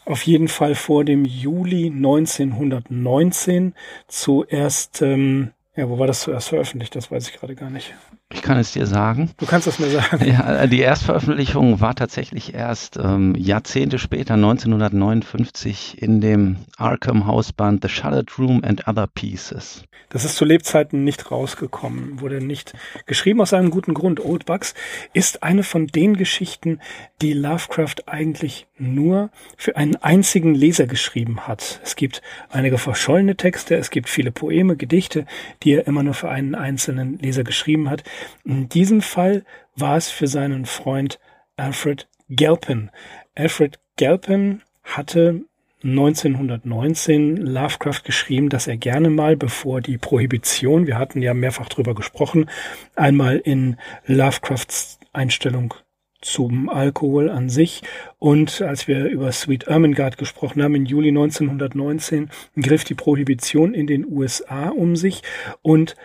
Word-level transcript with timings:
auf 0.04 0.22
jeden 0.22 0.48
Fall 0.48 0.74
vor 0.74 1.04
dem 1.04 1.24
Juli 1.24 1.86
1919 1.86 3.74
zuerst 4.08 5.00
ähm, 5.02 5.52
ja, 5.76 5.88
wo 5.88 5.98
war 5.98 6.06
das 6.06 6.20
zuerst 6.20 6.50
veröffentlicht? 6.50 6.94
Das 6.96 7.10
weiß 7.10 7.28
ich 7.28 7.34
gerade 7.34 7.54
gar 7.54 7.70
nicht. 7.70 7.94
Ich 8.32 8.42
kann 8.42 8.58
es 8.58 8.72
dir 8.72 8.86
sagen. 8.86 9.30
Du 9.38 9.46
kannst 9.46 9.66
es 9.66 9.78
mir 9.78 9.88
sagen. 9.88 10.24
Ja, 10.24 10.66
die 10.66 10.80
Erstveröffentlichung 10.80 11.80
war 11.80 11.94
tatsächlich 11.94 12.54
erst 12.54 12.96
ähm, 12.96 13.34
Jahrzehnte 13.36 13.98
später, 13.98 14.34
1959, 14.34 16.00
in 16.00 16.20
dem 16.20 16.56
Arkham 16.76 17.26
Hausband 17.26 17.82
The 17.82 17.88
Shuttered 17.88 18.38
Room 18.38 18.62
and 18.64 18.86
Other 18.88 19.06
Pieces. 19.06 19.84
Das 20.12 20.26
ist 20.26 20.36
zu 20.36 20.44
Lebzeiten 20.44 21.04
nicht 21.04 21.30
rausgekommen, 21.30 22.20
wurde 22.20 22.44
nicht 22.44 22.74
geschrieben 23.06 23.40
aus 23.40 23.54
einem 23.54 23.70
guten 23.70 23.94
Grund. 23.94 24.22
Old 24.22 24.44
Bugs 24.44 24.74
ist 25.14 25.42
eine 25.42 25.62
von 25.62 25.86
den 25.86 26.16
Geschichten, 26.16 26.80
die 27.22 27.32
Lovecraft 27.32 28.06
eigentlich 28.06 28.66
nur 28.82 29.30
für 29.56 29.76
einen 29.76 29.96
einzigen 29.96 30.54
Leser 30.54 30.86
geschrieben 30.86 31.46
hat. 31.46 31.80
Es 31.82 31.96
gibt 31.96 32.22
einige 32.50 32.78
verschollene 32.78 33.36
Texte, 33.36 33.76
es 33.76 33.90
gibt 33.90 34.08
viele 34.08 34.32
Poeme, 34.32 34.76
Gedichte, 34.76 35.26
die 35.62 35.72
er 35.72 35.86
immer 35.86 36.02
nur 36.02 36.14
für 36.14 36.28
einen 36.28 36.54
einzelnen 36.54 37.18
Leser 37.18 37.44
geschrieben 37.44 37.88
hat. 37.88 38.04
In 38.44 38.68
diesem 38.68 39.00
Fall 39.00 39.44
war 39.76 39.96
es 39.96 40.10
für 40.10 40.26
seinen 40.26 40.66
Freund 40.66 41.18
Alfred 41.56 42.08
Galpin. 42.28 42.90
Alfred 43.34 43.78
Galpin 43.96 44.62
hatte 44.82 45.42
1919 45.84 47.36
Lovecraft 47.38 48.02
geschrieben, 48.04 48.48
dass 48.48 48.66
er 48.66 48.76
gerne 48.76 49.10
mal, 49.10 49.36
bevor 49.36 49.80
die 49.80 49.98
Prohibition, 49.98 50.86
wir 50.86 50.98
hatten 50.98 51.22
ja 51.22 51.34
mehrfach 51.34 51.68
drüber 51.68 51.94
gesprochen, 51.94 52.48
einmal 52.94 53.38
in 53.38 53.76
Lovecrafts 54.06 55.00
Einstellung 55.12 55.74
zum 56.22 56.68
Alkohol 56.68 57.28
an 57.28 57.48
sich. 57.48 57.82
Und 58.18 58.62
als 58.62 58.88
wir 58.88 59.06
über 59.06 59.30
Sweet 59.32 59.64
Ermengarde 59.64 60.16
gesprochen 60.16 60.62
haben, 60.62 60.74
im 60.74 60.86
Juli 60.86 61.08
1919 61.08 62.30
griff 62.60 62.84
die 62.84 62.94
Prohibition 62.94 63.74
in 63.74 63.86
den 63.86 64.06
USA 64.06 64.70
um 64.70 64.96
sich 64.96 65.22
und 65.60 65.96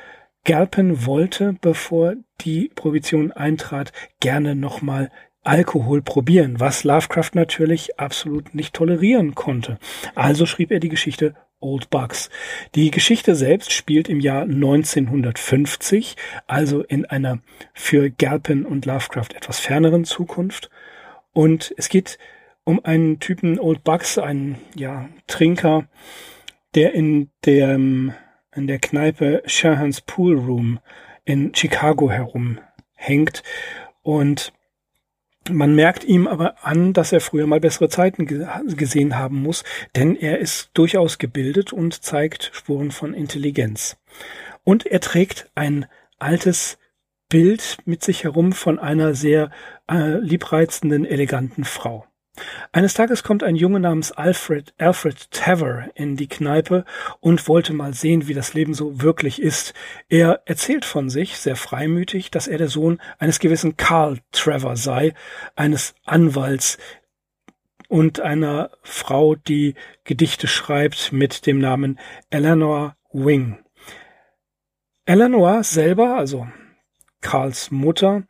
Galpin 0.44 1.06
wollte, 1.06 1.56
bevor 1.60 2.16
die 2.42 2.72
Prohibition 2.74 3.32
eintrat, 3.32 3.92
gerne 4.20 4.56
nochmal 4.56 5.12
Alkohol 5.44 6.02
probieren, 6.02 6.60
was 6.60 6.84
Lovecraft 6.84 7.32
natürlich 7.34 8.00
absolut 8.00 8.54
nicht 8.54 8.74
tolerieren 8.74 9.34
konnte. 9.34 9.78
Also 10.14 10.46
schrieb 10.46 10.72
er 10.72 10.80
die 10.80 10.90
Geschichte 10.90 11.36
Old 11.60 11.90
Bugs. 11.90 12.30
Die 12.76 12.92
Geschichte 12.92 13.36
selbst 13.36 13.72
spielt 13.72 14.10
im 14.10 14.20
Jahr 14.20 14.44
1950, 14.44 16.16
also 16.46 16.84
in 16.84 17.06
einer 17.06 17.40
für 17.74 18.10
Galpin 18.10 18.66
und 18.66 18.86
Lovecraft 18.86 19.34
etwas 19.36 19.60
ferneren 19.60 20.06
Zukunft. 20.06 20.70
Und 21.34 21.74
es 21.78 21.90
geht 21.90 22.18
um 22.64 22.84
einen 22.84 23.20
Typen 23.20 23.60
Old 23.60 23.84
Bugs, 23.84 24.18
einen 24.18 24.58
ja, 24.76 25.10
Trinker, 25.28 25.88
der 26.76 26.94
in 26.94 27.30
dem 27.46 28.14
in 28.56 28.68
der 28.68 28.80
Kneipe 28.80 29.44
Shahans 29.46 30.02
Pool 30.02 30.38
Room 30.38 30.80
in 31.26 31.54
Chicago 31.54 32.10
herumhängt 32.10 33.44
und 34.02 34.52
man 35.50 35.76
merkt 35.76 36.04
ihm 36.04 36.28
aber 36.28 36.66
an, 36.66 36.94
dass 36.94 37.12
er 37.12 37.22
früher 37.22 37.48
mal 37.48 37.60
bessere 37.60 37.90
Zeiten 37.90 38.26
gesehen 38.26 39.18
haben 39.18 39.42
muss, 39.42 39.64
denn 39.96 40.16
er 40.16 40.40
ist 40.40 40.72
durchaus 40.74 41.18
gebildet 41.18 41.74
und 41.74 42.04
zeigt 42.04 42.52
Spuren 42.54 42.92
von 42.92 43.14
Intelligenz. 43.14 43.98
Und 44.64 44.86
er 44.86 45.00
trägt 45.00 45.50
ein 45.56 45.86
altes 46.20 46.78
Bild 47.30 47.78
mit 47.86 48.04
sich 48.04 48.24
herum 48.24 48.54
von 48.54 48.80
einer 48.80 49.14
sehr 49.14 49.52
äh, 49.90 50.18
liebreizenden, 50.20 51.06
eleganten 51.06 51.66
Frau. 51.66 52.06
Eines 52.72 52.94
Tages 52.94 53.24
kommt 53.24 53.44
ein 53.44 53.56
Junge 53.56 53.80
namens 53.80 54.12
Alfred, 54.12 54.74
Alfred 54.78 55.32
Taver 55.32 55.90
in 55.96 56.16
die 56.16 56.28
Kneipe 56.28 56.86
und 57.20 57.48
wollte 57.48 57.74
mal 57.74 57.94
sehen, 57.94 58.28
wie 58.28 58.34
das 58.34 58.54
Leben 58.54 58.74
so 58.74 59.02
wirklich 59.02 59.42
ist. 59.42 59.74
Er 60.10 60.42
erzählt 60.46 60.86
von 60.86 61.10
sich, 61.10 61.38
sehr 61.38 61.56
freimütig, 61.56 62.32
dass 62.32 62.48
er 62.48 62.58
der 62.58 62.70
Sohn 62.70 63.02
eines 63.20 63.40
gewissen 63.40 63.78
Carl 63.78 64.20
Trevor 64.32 64.76
sei, 64.76 65.14
eines 65.56 65.96
Anwalts 66.06 66.78
und 67.88 68.20
einer 68.20 68.72
Frau, 68.84 69.36
die 69.36 69.76
Gedichte 70.04 70.48
schreibt 70.48 71.12
mit 71.12 71.46
dem 71.46 71.60
Namen 71.60 72.00
Eleanor 72.30 72.96
Wing. 73.12 73.60
Eleanor 75.06 75.64
selber, 75.64 76.18
also 76.18 76.48
Carls 77.22 77.72
Mutter, 77.72 78.24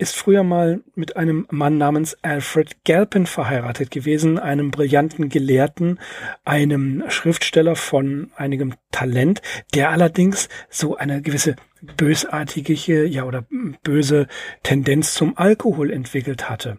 ist 0.00 0.16
früher 0.16 0.42
mal 0.42 0.82
mit 0.94 1.16
einem 1.16 1.46
Mann 1.50 1.76
namens 1.76 2.16
Alfred 2.22 2.84
Galpin 2.84 3.26
verheiratet 3.26 3.90
gewesen, 3.90 4.38
einem 4.38 4.70
brillanten 4.70 5.28
Gelehrten, 5.28 6.00
einem 6.42 7.04
Schriftsteller 7.08 7.76
von 7.76 8.32
einigem 8.34 8.74
Talent, 8.90 9.42
der 9.74 9.90
allerdings 9.90 10.48
so 10.70 10.96
eine 10.96 11.20
gewisse 11.20 11.56
bösartige, 11.82 13.04
ja, 13.04 13.24
oder 13.24 13.44
böse 13.82 14.26
Tendenz 14.62 15.12
zum 15.12 15.36
Alkohol 15.36 15.90
entwickelt 15.90 16.48
hatte. 16.48 16.78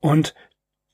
Und 0.00 0.34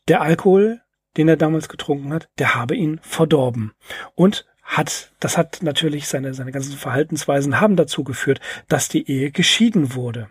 der 0.09 0.21
Alkohol, 0.21 0.81
den 1.17 1.29
er 1.29 1.37
damals 1.37 1.69
getrunken 1.69 2.13
hat, 2.13 2.29
der 2.39 2.57
habe 2.57 2.75
ihn 2.75 2.99
verdorben. 3.03 3.73
Und 4.17 4.47
hat, 4.65 5.13
das 5.21 5.39
hat 5.39 5.63
natürlich 5.63 6.09
seine, 6.09 6.35
seine 6.35 6.53
ganzen 6.53 6.77
Verhaltensweisen 6.77 7.61
haben 7.61 7.77
dazu 7.77 8.03
geführt, 8.05 8.41
dass 8.67 8.89
die 8.89 9.09
Ehe 9.09 9.31
geschieden 9.31 9.95
wurde. 9.95 10.29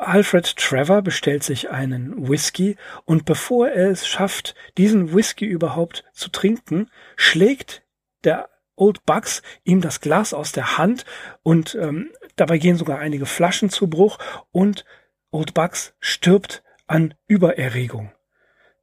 Alfred 0.00 0.56
Trevor 0.56 1.02
bestellt 1.02 1.42
sich 1.42 1.70
einen 1.70 2.28
Whisky 2.28 2.76
und 3.04 3.24
bevor 3.24 3.68
er 3.68 3.90
es 3.90 4.06
schafft, 4.06 4.54
diesen 4.78 5.14
Whisky 5.14 5.44
überhaupt 5.44 6.04
zu 6.12 6.30
trinken, 6.30 6.90
schlägt 7.16 7.82
der 8.24 8.48
Old 8.76 9.04
Bugs 9.04 9.42
ihm 9.62 9.80
das 9.80 10.00
Glas 10.00 10.32
aus 10.32 10.52
der 10.52 10.78
Hand 10.78 11.04
und 11.42 11.74
ähm, 11.74 12.10
dabei 12.36 12.58
gehen 12.58 12.76
sogar 12.76 12.98
einige 12.98 13.26
Flaschen 13.26 13.68
zu 13.68 13.88
Bruch 13.88 14.18
und 14.52 14.84
Old 15.30 15.54
Bugs 15.54 15.94
stirbt 16.00 16.62
an 16.86 17.14
Übererregung. 17.26 18.12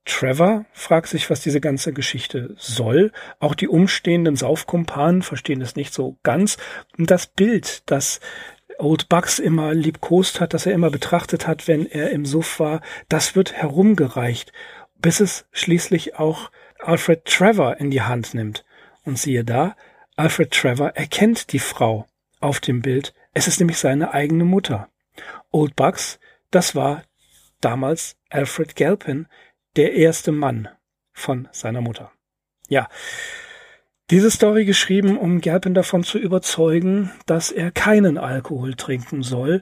Trevor 0.06 0.66
fragt 0.72 1.10
sich, 1.10 1.30
was 1.30 1.42
diese 1.42 1.60
ganze 1.60 1.92
Geschichte 1.92 2.56
soll. 2.58 3.12
Auch 3.40 3.54
die 3.54 3.68
umstehenden 3.68 4.38
Saufkumpanen 4.38 5.22
verstehen 5.22 5.62
es 5.62 5.76
nicht 5.76 5.94
so 5.94 6.18
ganz. 6.24 6.58
Das 6.98 7.28
Bild, 7.28 7.84
das 7.92 8.22
Old 8.80 9.10
Bugs 9.10 9.40
immer 9.40 9.74
liebkost 9.74 10.40
hat, 10.40 10.54
das 10.54 10.66
er 10.66 10.74
immer 10.74 10.90
betrachtet 10.90 11.48
hat, 11.48 11.68
wenn 11.68 11.86
er 11.86 12.12
im 12.12 12.26
Suff 12.26 12.60
war, 12.60 12.82
das 13.10 13.36
wird 13.36 13.54
herumgereicht, 13.54 14.54
bis 15.00 15.20
es 15.20 15.46
schließlich 15.52 16.16
auch 16.16 16.52
Alfred 16.80 17.26
Trevor 17.26 17.78
in 17.78 17.92
die 17.92 18.02
Hand 18.02 18.34
nimmt. 18.34 18.66
Und 19.04 19.18
siehe 19.18 19.44
da, 19.44 19.76
Alfred 20.16 20.52
Trevor 20.52 20.90
erkennt 20.90 21.54
die 21.54 21.60
Frau 21.60 22.06
auf 22.40 22.60
dem 22.60 22.82
Bild. 22.82 23.14
Es 23.34 23.48
ist 23.48 23.60
nämlich 23.60 23.78
seine 23.78 24.14
eigene 24.14 24.44
Mutter. 24.44 24.90
Old 25.52 25.76
Bugs, 25.76 26.20
das 26.52 26.76
war 26.76 27.04
damals 27.62 28.18
Alfred 28.30 28.76
Galpin, 28.76 29.28
der 29.76 29.94
erste 29.94 30.32
Mann 30.32 30.68
von 31.14 31.48
seiner 31.52 31.82
Mutter. 31.82 32.12
Ja, 32.68 32.90
diese 34.10 34.32
Story 34.32 34.66
geschrieben, 34.66 35.18
um 35.18 35.42
Gerpin 35.42 35.74
davon 35.74 36.04
zu 36.04 36.18
überzeugen, 36.18 37.12
dass 37.26 37.52
er 37.52 37.72
keinen 37.72 38.18
Alkohol 38.18 38.76
trinken 38.76 39.22
soll. 39.24 39.62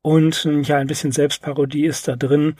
Und 0.00 0.48
ja, 0.62 0.78
ein 0.78 0.86
bisschen 0.86 1.12
Selbstparodie 1.12 1.84
ist 1.84 2.08
da 2.08 2.16
drin. 2.16 2.56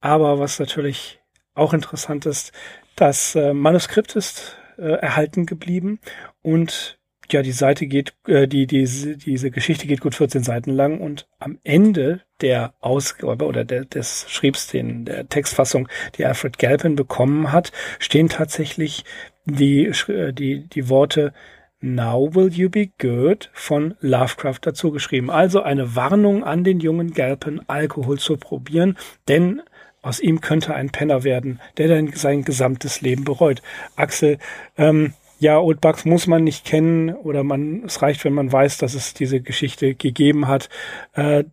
Aber 0.00 0.38
was 0.38 0.58
natürlich 0.58 1.20
auch 1.54 1.74
interessant 1.74 2.26
ist, 2.26 2.52
das 2.96 3.34
äh, 3.34 3.52
Manuskript 3.52 4.16
ist 4.16 4.56
äh, 4.78 4.82
erhalten 4.82 5.46
geblieben 5.46 6.00
und 6.42 6.98
ja, 7.30 7.42
die 7.42 7.52
Seite 7.52 7.86
geht, 7.86 8.14
äh, 8.26 8.46
die, 8.46 8.66
die, 8.66 8.84
diese 8.84 9.50
Geschichte 9.50 9.86
geht 9.86 10.00
gut 10.00 10.14
14 10.14 10.42
Seiten 10.42 10.70
lang 10.70 11.00
und 11.00 11.28
am 11.38 11.58
Ende 11.62 12.22
der 12.40 12.74
Ausgabe 12.80 13.46
oder 13.46 13.64
der, 13.64 13.84
des 13.84 14.26
Schriebs, 14.28 14.66
den, 14.66 15.04
der 15.04 15.28
Textfassung, 15.28 15.88
die 16.16 16.26
Alfred 16.26 16.58
Galpin 16.58 16.96
bekommen 16.96 17.52
hat, 17.52 17.72
stehen 17.98 18.28
tatsächlich 18.28 19.04
die, 19.44 19.86
äh, 20.08 20.32
die, 20.32 20.68
die 20.68 20.88
Worte 20.88 21.32
Now 21.80 22.34
Will 22.34 22.52
You 22.52 22.70
Be 22.70 22.90
Good 22.98 23.50
von 23.52 23.94
Lovecraft 24.00 24.60
dazu 24.62 24.92
geschrieben. 24.92 25.30
Also 25.30 25.62
eine 25.62 25.96
Warnung 25.96 26.44
an 26.44 26.62
den 26.62 26.78
jungen 26.78 27.12
Galpin, 27.12 27.60
Alkohol 27.66 28.18
zu 28.18 28.36
probieren, 28.36 28.96
denn 29.26 29.62
aus 30.00 30.20
ihm 30.20 30.40
könnte 30.40 30.74
ein 30.74 30.90
Penner 30.90 31.24
werden, 31.24 31.60
der 31.78 31.88
dann 31.88 32.12
sein 32.12 32.44
gesamtes 32.44 33.00
Leben 33.00 33.24
bereut. 33.24 33.62
Axel, 33.96 34.38
ähm, 34.76 35.14
ja, 35.38 35.58
Old 35.58 35.80
Bugs 35.80 36.04
muss 36.04 36.28
man 36.28 36.44
nicht 36.44 36.64
kennen 36.64 37.12
oder 37.12 37.42
man, 37.42 37.82
es 37.84 38.00
reicht, 38.00 38.24
wenn 38.24 38.32
man 38.32 38.52
weiß, 38.52 38.78
dass 38.78 38.94
es 38.94 39.12
diese 39.12 39.40
Geschichte 39.40 39.94
gegeben 39.94 40.46
hat. 40.46 40.68
Äh, 41.14 41.44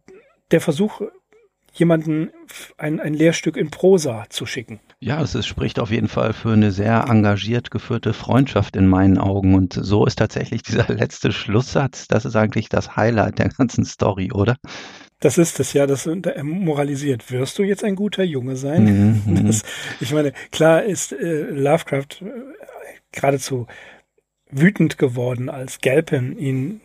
der 0.51 0.62
Versuch, 0.62 1.01
jemanden 1.80 2.31
ein, 2.78 3.00
ein 3.00 3.14
Lehrstück 3.14 3.58
in 3.58 3.70
Prosa 3.70 4.26
zu 4.30 4.46
schicken. 4.46 4.80
Ja, 5.00 5.22
es 5.22 5.46
spricht 5.46 5.80
auf 5.80 5.92
jeden 5.92 6.10
Fall 6.10 6.34
für 6.34 6.52
eine 6.52 6.72
sehr 6.72 7.06
engagiert 7.08 7.72
geführte 7.72 8.14
Freundschaft 8.14 8.76
in 8.76 8.88
meinen 8.88 9.18
Augen. 9.18 9.56
Und 9.56 9.74
so 9.74 10.06
ist 10.06 10.18
tatsächlich 10.18 10.64
dieser 10.64 10.94
letzte 10.94 11.31
Schlusssatz, 11.31 12.08
das 12.08 12.26
ist 12.26 12.36
eigentlich 12.36 12.70
das 12.70 12.96
Highlight 12.96 13.40
der 13.40 13.50
ganzen 13.50 13.86
Story, 13.86 14.31
oder? 14.31 14.58
Das 15.22 15.38
ist 15.38 15.60
es 15.60 15.74
ja, 15.74 15.86
das 15.86 16.10
moralisiert. 16.42 17.30
Wirst 17.31 17.60
du 17.60 17.64
jetzt 17.64 17.84
ein 17.84 17.96
guter 17.96 18.24
Junge 18.24 18.56
sein? 18.56 19.24
Mhm. 19.25 19.48
Das, 19.48 19.64
ich 20.00 20.14
meine, 20.14 20.34
klar 20.52 20.84
ist 20.84 21.12
äh, 21.14 21.42
Lovecraft 21.50 22.22
äh, 22.22 22.25
geradezu 23.12 23.68
wütend 24.52 24.98
geworden, 24.98 25.50
als 25.50 25.80
Galpin 25.80 26.38
ihn 26.38 26.82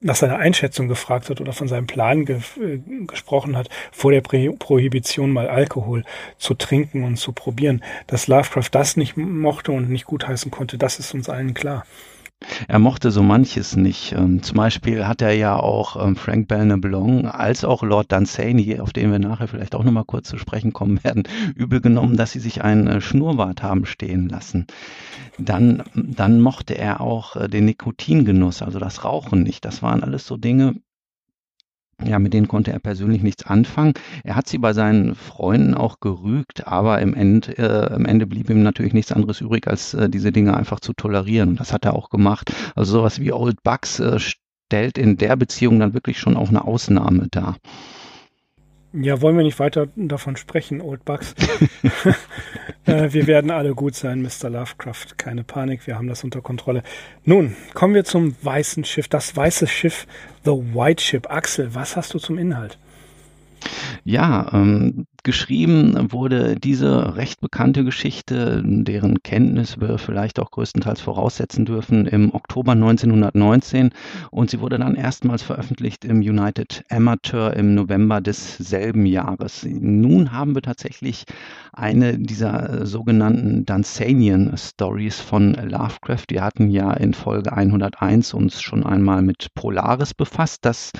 nach 0.00 0.16
seiner 0.16 0.36
Einschätzung 0.36 0.88
gefragt 0.88 1.30
hat 1.30 1.40
oder 1.40 1.52
von 1.52 1.68
seinem 1.68 1.86
Plan 1.86 2.24
ge 2.24 2.40
äh, 2.60 2.78
gesprochen 3.06 3.56
hat, 3.56 3.68
vor 3.92 4.12
der 4.12 4.20
Pro 4.20 4.52
Prohibition 4.58 5.30
mal 5.30 5.48
Alkohol 5.48 6.04
zu 6.38 6.54
trinken 6.54 7.02
und 7.04 7.16
zu 7.16 7.32
probieren. 7.32 7.82
Dass 8.06 8.28
Lovecraft 8.28 8.68
das 8.72 8.96
nicht 8.96 9.16
mochte 9.16 9.72
und 9.72 9.88
nicht 9.88 10.06
gutheißen 10.06 10.50
konnte, 10.50 10.78
das 10.78 10.98
ist 10.98 11.14
uns 11.14 11.28
allen 11.28 11.54
klar. 11.54 11.84
Er 12.68 12.78
mochte 12.78 13.10
so 13.10 13.22
manches 13.22 13.76
nicht. 13.76 14.12
Ähm, 14.12 14.42
zum 14.42 14.56
Beispiel 14.56 15.06
hat 15.06 15.22
er 15.22 15.32
ja 15.32 15.56
auch 15.56 16.02
ähm, 16.02 16.16
Frank 16.16 16.48
Belknap 16.48 16.84
als 17.34 17.64
auch 17.64 17.82
Lord 17.82 18.12
Dunsany, 18.12 18.78
auf 18.78 18.92
den 18.92 19.10
wir 19.10 19.18
nachher 19.18 19.48
vielleicht 19.48 19.74
auch 19.74 19.84
nochmal 19.84 20.04
kurz 20.04 20.28
zu 20.28 20.36
sprechen 20.36 20.72
kommen 20.74 21.02
werden, 21.02 21.24
übel 21.54 21.80
genommen, 21.80 22.16
dass 22.16 22.32
sie 22.32 22.38
sich 22.40 22.62
einen 22.62 22.86
äh, 22.88 23.00
Schnurrbart 23.00 23.62
haben 23.62 23.86
stehen 23.86 24.28
lassen. 24.28 24.66
Dann, 25.38 25.82
dann 25.94 26.40
mochte 26.40 26.76
er 26.76 27.00
auch 27.00 27.36
äh, 27.36 27.48
den 27.48 27.64
Nikotingenuss, 27.64 28.62
also 28.62 28.78
das 28.78 29.04
Rauchen 29.04 29.42
nicht. 29.42 29.64
Das 29.64 29.82
waren 29.82 30.02
alles 30.02 30.26
so 30.26 30.36
Dinge, 30.36 30.74
ja, 32.04 32.18
mit 32.18 32.34
denen 32.34 32.48
konnte 32.48 32.72
er 32.72 32.78
persönlich 32.78 33.22
nichts 33.22 33.46
anfangen. 33.46 33.94
Er 34.22 34.36
hat 34.36 34.48
sie 34.48 34.58
bei 34.58 34.72
seinen 34.72 35.14
Freunden 35.14 35.74
auch 35.74 35.98
gerügt, 36.00 36.66
aber 36.66 37.00
im, 37.00 37.14
End, 37.14 37.58
äh, 37.58 37.94
im 37.94 38.04
Ende 38.04 38.26
blieb 38.26 38.50
ihm 38.50 38.62
natürlich 38.62 38.92
nichts 38.92 39.12
anderes 39.12 39.40
übrig, 39.40 39.66
als 39.66 39.94
äh, 39.94 40.10
diese 40.10 40.30
Dinge 40.30 40.56
einfach 40.56 40.80
zu 40.80 40.92
tolerieren. 40.92 41.50
Und 41.50 41.60
das 41.60 41.72
hat 41.72 41.86
er 41.86 41.94
auch 41.94 42.10
gemacht. 42.10 42.52
Also 42.74 42.92
sowas 42.92 43.18
wie 43.20 43.32
Old 43.32 43.62
Bucks 43.62 43.98
äh, 44.00 44.18
stellt 44.18 44.98
in 44.98 45.16
der 45.16 45.36
Beziehung 45.36 45.80
dann 45.80 45.94
wirklich 45.94 46.18
schon 46.18 46.36
auch 46.36 46.50
eine 46.50 46.64
Ausnahme 46.64 47.28
dar. 47.30 47.56
Ja, 48.92 49.20
wollen 49.20 49.36
wir 49.36 49.44
nicht 49.44 49.58
weiter 49.58 49.88
davon 49.96 50.36
sprechen, 50.36 50.80
Old 50.80 51.04
Bugs. 51.04 51.34
äh, 52.86 53.12
wir 53.12 53.26
werden 53.26 53.50
alle 53.50 53.74
gut 53.74 53.94
sein, 53.94 54.22
Mr. 54.22 54.48
Lovecraft. 54.50 55.18
Keine 55.18 55.44
Panik, 55.44 55.86
wir 55.86 55.96
haben 55.96 56.08
das 56.08 56.24
unter 56.24 56.40
Kontrolle. 56.40 56.82
Nun, 57.24 57.56
kommen 57.74 57.94
wir 57.94 58.04
zum 58.04 58.36
weißen 58.42 58.84
Schiff. 58.84 59.08
Das 59.08 59.36
weiße 59.36 59.66
Schiff, 59.66 60.06
The 60.44 60.52
White 60.52 61.02
Ship. 61.02 61.30
Axel, 61.30 61.74
was 61.74 61.96
hast 61.96 62.14
du 62.14 62.18
zum 62.18 62.38
Inhalt? 62.38 62.78
Ja, 64.04 64.50
ähm, 64.52 65.06
geschrieben 65.26 66.12
wurde 66.12 66.54
diese 66.54 67.16
recht 67.16 67.40
bekannte 67.40 67.82
Geschichte, 67.82 68.62
deren 68.64 69.24
Kenntnis 69.24 69.80
wir 69.80 69.98
vielleicht 69.98 70.38
auch 70.38 70.52
größtenteils 70.52 71.00
voraussetzen 71.00 71.64
dürfen, 71.64 72.06
im 72.06 72.32
Oktober 72.32 72.72
1919 72.72 73.90
und 74.30 74.50
sie 74.50 74.60
wurde 74.60 74.78
dann 74.78 74.94
erstmals 74.94 75.42
veröffentlicht 75.42 76.04
im 76.04 76.18
United 76.18 76.84
Amateur 76.90 77.54
im 77.54 77.74
November 77.74 78.20
desselben 78.20 79.04
Jahres. 79.04 79.66
Nun 79.68 80.30
haben 80.30 80.54
wir 80.54 80.62
tatsächlich 80.62 81.24
eine 81.72 82.18
dieser 82.18 82.86
sogenannten 82.86 83.66
Dunsanian 83.66 84.56
Stories 84.56 85.18
von 85.18 85.54
Lovecraft. 85.54 86.26
Wir 86.28 86.44
hatten 86.44 86.70
ja 86.70 86.92
in 86.92 87.14
Folge 87.14 87.52
101 87.52 88.32
uns 88.32 88.62
schon 88.62 88.86
einmal 88.86 89.22
mit 89.22 89.48
Polaris 89.56 90.14
befasst, 90.14 90.64
das 90.64 90.92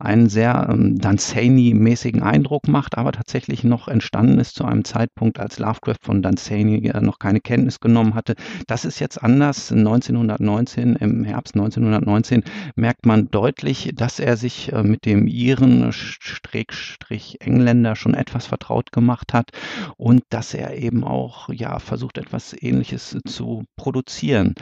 einen 0.00 0.28
sehr 0.28 0.68
ähm, 0.68 0.98
Dunsany-mäßigen 0.98 2.24
Eindruck 2.24 2.66
macht, 2.66 2.98
aber 2.98 3.12
tatsächlich 3.12 3.67
noch 3.68 3.88
entstanden 3.88 4.38
ist 4.38 4.54
zu 4.54 4.64
einem 4.64 4.84
Zeitpunkt, 4.84 5.38
als 5.38 5.58
Lovecraft 5.58 6.02
von 6.02 6.22
Dunsany 6.22 6.90
noch 7.00 7.18
keine 7.18 7.40
Kenntnis 7.40 7.80
genommen 7.80 8.14
hatte. 8.14 8.34
Das 8.66 8.84
ist 8.84 8.98
jetzt 8.98 9.22
anders. 9.22 9.70
1919, 9.72 10.96
im 10.96 11.24
Herbst 11.24 11.54
1919, 11.54 12.44
merkt 12.74 13.06
man 13.06 13.30
deutlich, 13.30 13.92
dass 13.94 14.18
er 14.18 14.36
sich 14.36 14.72
äh, 14.72 14.82
mit 14.82 15.04
dem 15.04 15.26
Iren 15.26 15.92
Strich 15.92 17.36
Engländer 17.40 17.96
schon 17.96 18.14
etwas 18.14 18.46
vertraut 18.46 18.92
gemacht 18.92 19.32
hat 19.32 19.50
und 19.96 20.22
dass 20.30 20.54
er 20.54 20.76
eben 20.76 21.04
auch 21.04 21.48
ja 21.50 21.78
versucht 21.78 22.18
etwas 22.18 22.54
ähnliches 22.60 23.16
zu 23.26 23.64
produzieren. 23.76 24.54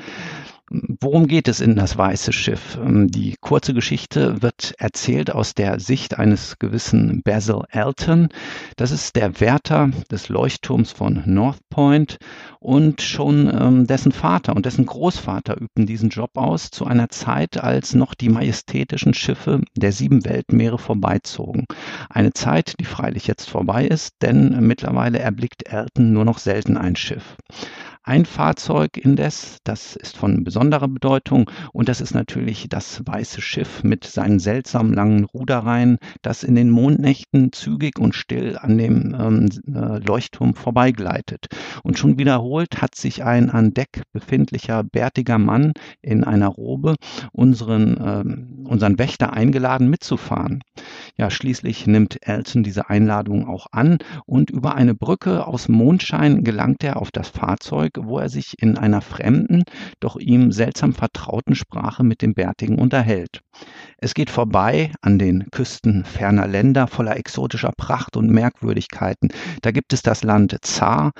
Worum 0.68 1.28
geht 1.28 1.46
es 1.46 1.60
in 1.60 1.76
das 1.76 1.96
Weiße 1.96 2.32
Schiff? 2.32 2.76
Ähm, 2.82 3.08
die 3.08 3.36
kurze 3.40 3.72
Geschichte 3.72 4.42
wird 4.42 4.74
erzählt 4.78 5.30
aus 5.30 5.54
der 5.54 5.78
Sicht 5.78 6.18
eines 6.18 6.58
gewissen 6.58 7.22
Basil 7.22 7.62
Elton. 7.70 8.28
Das 8.76 8.90
ist 8.90 9.14
der 9.14 9.40
Wärter 9.40 9.90
des 10.10 10.28
Leuchtturms 10.28 10.90
von 10.90 11.22
North 11.24 11.60
Point 11.70 12.18
und 12.58 13.00
schon 13.00 13.48
ähm, 13.48 13.86
dessen 13.86 14.10
Vater 14.10 14.56
und 14.56 14.66
dessen 14.66 14.86
Großvater 14.86 15.56
übten 15.60 15.86
diesen 15.86 16.08
Job 16.08 16.30
aus 16.34 16.70
zu 16.72 16.84
einer 16.84 17.10
Zeit, 17.10 17.62
als 17.62 17.94
noch 17.94 18.14
die 18.14 18.28
majestätischen 18.28 19.14
Schiffe 19.14 19.60
der 19.76 19.92
sieben 19.92 20.24
Weltmeere 20.24 20.78
vorbeizogen. 20.78 21.66
Eine 22.10 22.32
Zeit, 22.32 22.74
die 22.80 22.86
freilich 22.86 23.28
jetzt 23.28 23.48
vorbei 23.48 23.86
ist, 23.86 24.14
denn 24.20 24.66
mittlerweile 24.66 25.20
erblickt 25.20 25.68
Elton 25.68 26.12
nur 26.12 26.24
noch 26.24 26.38
selten 26.38 26.76
ein 26.76 26.96
Schiff. 26.96 27.36
Ein 28.08 28.24
Fahrzeug 28.24 28.98
indes, 28.98 29.58
das 29.64 29.96
ist 29.96 30.16
von 30.16 30.44
besonderer 30.44 30.86
Bedeutung 30.86 31.50
und 31.72 31.88
das 31.88 32.00
ist 32.00 32.14
natürlich 32.14 32.68
das 32.68 33.02
Weiße 33.04 33.40
Schiff 33.40 33.82
mit 33.82 34.04
seinen 34.04 34.38
seltsam 34.38 34.92
langen 34.92 35.24
Ruderreihen, 35.24 35.98
das 36.22 36.44
in 36.44 36.54
den 36.54 36.70
Mondnächten 36.70 37.50
zügig 37.50 37.98
und 37.98 38.14
still 38.14 38.56
an 38.60 38.78
dem 38.78 39.16
ähm, 39.18 39.48
äh, 39.74 39.98
Leuchtturm 39.98 40.54
vorbeigleitet. 40.54 41.48
Und 41.82 41.98
schon 41.98 42.16
wiederholt 42.16 42.80
hat 42.80 42.94
sich 42.94 43.24
ein 43.24 43.50
an 43.50 43.74
Deck 43.74 44.02
befindlicher 44.12 44.84
bärtiger 44.84 45.38
Mann 45.38 45.72
in 46.00 46.22
einer 46.22 46.46
Robe 46.46 46.94
unseren, 47.32 47.96
äh, 47.96 48.68
unseren 48.68 49.00
Wächter 49.00 49.32
eingeladen 49.32 49.90
mitzufahren. 49.90 50.62
Ja, 51.16 51.28
schließlich 51.28 51.88
nimmt 51.88 52.18
Elton 52.20 52.62
diese 52.62 52.88
Einladung 52.88 53.48
auch 53.48 53.66
an 53.72 53.98
und 54.26 54.50
über 54.50 54.76
eine 54.76 54.94
Brücke 54.94 55.44
aus 55.44 55.68
Mondschein 55.68 56.44
gelangt 56.44 56.84
er 56.84 56.98
auf 56.98 57.10
das 57.10 57.30
Fahrzeug 57.30 57.95
wo 58.04 58.18
er 58.18 58.28
sich 58.28 58.60
in 58.60 58.76
einer 58.78 59.00
fremden, 59.00 59.64
doch 60.00 60.16
ihm 60.16 60.52
seltsam 60.52 60.92
vertrauten 60.92 61.54
Sprache 61.54 62.04
mit 62.04 62.22
dem 62.22 62.34
Bärtigen 62.34 62.78
unterhält. 62.78 63.40
Es 63.98 64.14
geht 64.14 64.30
vorbei 64.30 64.92
an 65.00 65.18
den 65.18 65.50
Küsten 65.50 66.04
ferner 66.04 66.46
Länder 66.46 66.86
voller 66.86 67.16
exotischer 67.16 67.72
Pracht 67.76 68.16
und 68.16 68.30
Merkwürdigkeiten. 68.30 69.30
Da 69.62 69.70
gibt 69.70 69.92
es 69.92 70.02
das 70.02 70.22
Land 70.22 70.56
Zar, 70.62 71.12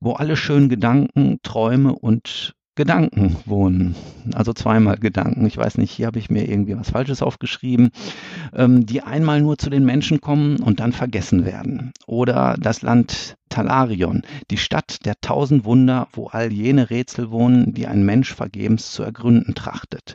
wo 0.00 0.12
alle 0.12 0.36
schönen 0.36 0.68
Gedanken, 0.68 1.38
Träume 1.42 1.94
und 1.94 2.54
Gedanken 2.74 3.36
wohnen. 3.44 3.94
Also 4.34 4.52
zweimal 4.54 4.96
Gedanken. 4.96 5.44
Ich 5.46 5.58
weiß 5.58 5.76
nicht, 5.76 5.90
hier 5.90 6.06
habe 6.06 6.18
ich 6.18 6.30
mir 6.30 6.48
irgendwie 6.48 6.76
was 6.76 6.90
Falsches 6.90 7.20
aufgeschrieben, 7.20 7.90
ähm, 8.54 8.86
die 8.86 9.02
einmal 9.02 9.42
nur 9.42 9.58
zu 9.58 9.68
den 9.68 9.84
Menschen 9.84 10.20
kommen 10.20 10.58
und 10.60 10.80
dann 10.80 10.92
vergessen 10.92 11.44
werden. 11.44 11.92
Oder 12.06 12.56
das 12.58 12.80
Land 12.80 13.36
Talarion, 13.50 14.22
die 14.50 14.56
Stadt 14.56 15.04
der 15.04 15.20
tausend 15.20 15.66
Wunder, 15.66 16.08
wo 16.12 16.28
all 16.28 16.50
jene 16.50 16.88
Rätsel 16.88 17.30
wohnen, 17.30 17.74
die 17.74 17.86
ein 17.86 18.04
Mensch 18.04 18.34
vergebens 18.34 18.92
zu 18.92 19.02
ergründen 19.02 19.54
trachtet. 19.54 20.14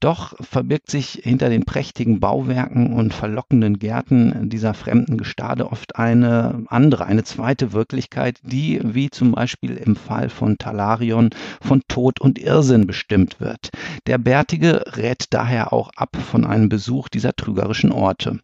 Doch 0.00 0.34
verbirgt 0.40 0.92
sich 0.92 1.20
hinter 1.24 1.48
den 1.48 1.64
prächtigen 1.64 2.20
Bauwerken 2.20 2.92
und 2.92 3.12
verlockenden 3.12 3.80
Gärten 3.80 4.48
dieser 4.48 4.72
fremden 4.72 5.18
Gestade 5.18 5.72
oft 5.72 5.96
eine 5.96 6.64
andere, 6.68 7.06
eine 7.06 7.24
zweite 7.24 7.72
Wirklichkeit, 7.72 8.38
die, 8.42 8.80
wie 8.84 9.10
zum 9.10 9.32
Beispiel 9.32 9.76
im 9.76 9.96
Fall 9.96 10.28
von 10.28 10.56
Talarion, 10.56 11.30
von 11.60 11.82
Tod 11.88 12.20
und 12.20 12.38
Irrsinn 12.38 12.86
bestimmt 12.86 13.40
wird. 13.40 13.70
Der 14.06 14.18
Bärtige 14.18 14.84
rät 14.96 15.26
daher 15.30 15.72
auch 15.72 15.90
ab 15.96 16.16
von 16.16 16.44
einem 16.44 16.68
Besuch 16.68 17.08
dieser 17.08 17.34
trügerischen 17.34 17.90
Orte. 17.90 18.38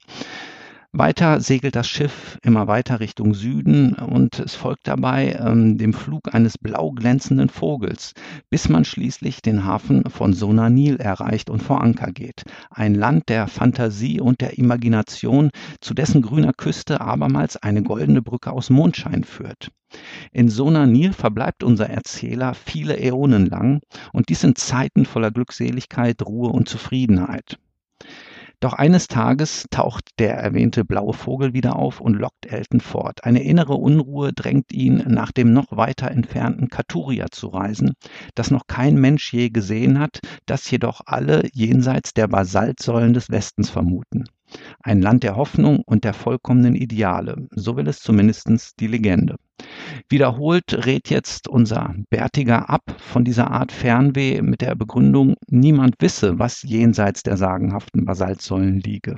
Weiter 0.96 1.40
segelt 1.40 1.74
das 1.74 1.88
Schiff 1.88 2.38
immer 2.44 2.68
weiter 2.68 3.00
Richtung 3.00 3.34
Süden 3.34 3.94
und 3.94 4.38
es 4.38 4.54
folgt 4.54 4.86
dabei 4.86 5.36
ähm, 5.40 5.76
dem 5.76 5.92
Flug 5.92 6.32
eines 6.32 6.56
blau 6.56 6.92
glänzenden 6.92 7.48
Vogels, 7.48 8.14
bis 8.48 8.68
man 8.68 8.84
schließlich 8.84 9.42
den 9.42 9.64
Hafen 9.64 10.08
von 10.08 10.34
Sonanil 10.34 10.98
erreicht 10.98 11.50
und 11.50 11.64
vor 11.64 11.82
Anker 11.82 12.12
geht. 12.12 12.44
Ein 12.70 12.94
Land 12.94 13.28
der 13.28 13.48
Fantasie 13.48 14.20
und 14.20 14.40
der 14.40 14.56
Imagination, 14.56 15.50
zu 15.80 15.94
dessen 15.94 16.22
grüner 16.22 16.52
Küste 16.52 17.00
abermals 17.00 17.56
eine 17.56 17.82
goldene 17.82 18.22
Brücke 18.22 18.52
aus 18.52 18.70
Mondschein 18.70 19.24
führt. 19.24 19.72
In 20.30 20.48
Sonanil 20.48 21.12
verbleibt 21.12 21.64
unser 21.64 21.90
Erzähler 21.90 22.54
viele 22.54 23.00
Äonen 23.00 23.46
lang 23.46 23.80
und 24.12 24.28
dies 24.28 24.42
sind 24.42 24.58
Zeiten 24.58 25.06
voller 25.06 25.32
Glückseligkeit, 25.32 26.24
Ruhe 26.24 26.50
und 26.50 26.68
Zufriedenheit. 26.68 27.58
Doch 28.64 28.72
eines 28.72 29.08
Tages 29.08 29.66
taucht 29.68 30.18
der 30.18 30.38
erwähnte 30.38 30.86
blaue 30.86 31.12
Vogel 31.12 31.52
wieder 31.52 31.76
auf 31.76 32.00
und 32.00 32.14
lockt 32.14 32.46
Elton 32.46 32.80
fort. 32.80 33.22
Eine 33.22 33.42
innere 33.42 33.74
Unruhe 33.74 34.32
drängt 34.32 34.72
ihn, 34.72 35.04
nach 35.06 35.32
dem 35.32 35.52
noch 35.52 35.66
weiter 35.76 36.10
entfernten 36.10 36.68
Katuria 36.68 37.26
zu 37.30 37.48
reisen, 37.48 37.92
das 38.34 38.50
noch 38.50 38.66
kein 38.66 38.94
Mensch 38.94 39.34
je 39.34 39.50
gesehen 39.50 39.98
hat, 39.98 40.20
das 40.46 40.70
jedoch 40.70 41.02
alle 41.04 41.46
jenseits 41.52 42.14
der 42.14 42.26
Basaltsäulen 42.26 43.12
des 43.12 43.28
Westens 43.28 43.68
vermuten. 43.68 44.24
Ein 44.82 45.00
Land 45.00 45.22
der 45.22 45.36
Hoffnung 45.36 45.82
und 45.86 46.04
der 46.04 46.14
vollkommenen 46.14 46.74
Ideale, 46.74 47.48
so 47.50 47.76
will 47.76 47.88
es 47.88 48.00
zumindest 48.00 48.80
die 48.80 48.86
Legende. 48.86 49.36
Wiederholt 50.08 50.86
rät 50.86 51.10
jetzt 51.10 51.48
unser 51.48 51.94
Bärtiger 52.10 52.68
ab 52.68 52.82
von 52.98 53.24
dieser 53.24 53.50
Art 53.50 53.72
Fernweh 53.72 54.42
mit 54.42 54.60
der 54.60 54.74
Begründung, 54.74 55.36
niemand 55.48 55.94
wisse, 56.00 56.38
was 56.38 56.62
jenseits 56.62 57.22
der 57.22 57.36
sagenhaften 57.36 58.04
Basaltsäulen 58.04 58.80
liege. 58.80 59.16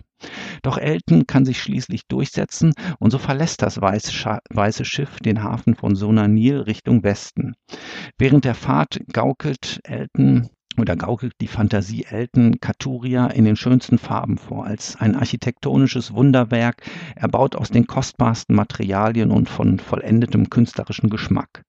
Doch 0.63 0.79
Elton 0.79 1.27
kann 1.27 1.45
sich 1.45 1.61
schließlich 1.61 2.07
durchsetzen 2.07 2.73
und 2.99 3.11
so 3.11 3.19
verlässt 3.19 3.63
das 3.63 3.81
weiße 3.81 4.85
Schiff 4.85 5.19
den 5.21 5.43
Hafen 5.43 5.75
von 5.75 5.95
Sonanil 5.95 6.59
Richtung 6.61 7.03
Westen. 7.03 7.55
Während 8.19 8.45
der 8.45 8.55
Fahrt 8.55 9.01
gaukelt 9.13 9.81
Elton 9.85 10.49
oder 10.79 10.97
gaukelt 10.97 11.35
die 11.41 11.49
Fantasie 11.49 12.05
Elton 12.05 12.61
Katuria 12.61 13.27
in 13.29 13.45
den 13.45 13.57
schönsten 13.57 13.99
Farben 13.99 14.39
vor, 14.39 14.67
als 14.67 14.97
ein 14.97 15.15
architektonisches 15.15 16.13
Wunderwerk, 16.13 16.83
erbaut 17.15 17.57
aus 17.57 17.71
den 17.71 17.87
kostbarsten 17.87 18.55
Materialien 18.55 19.31
und 19.31 19.49
von 19.49 19.79
vollendetem 19.79 20.51
künstlerischen 20.51 21.11
Geschmack. 21.11 21.63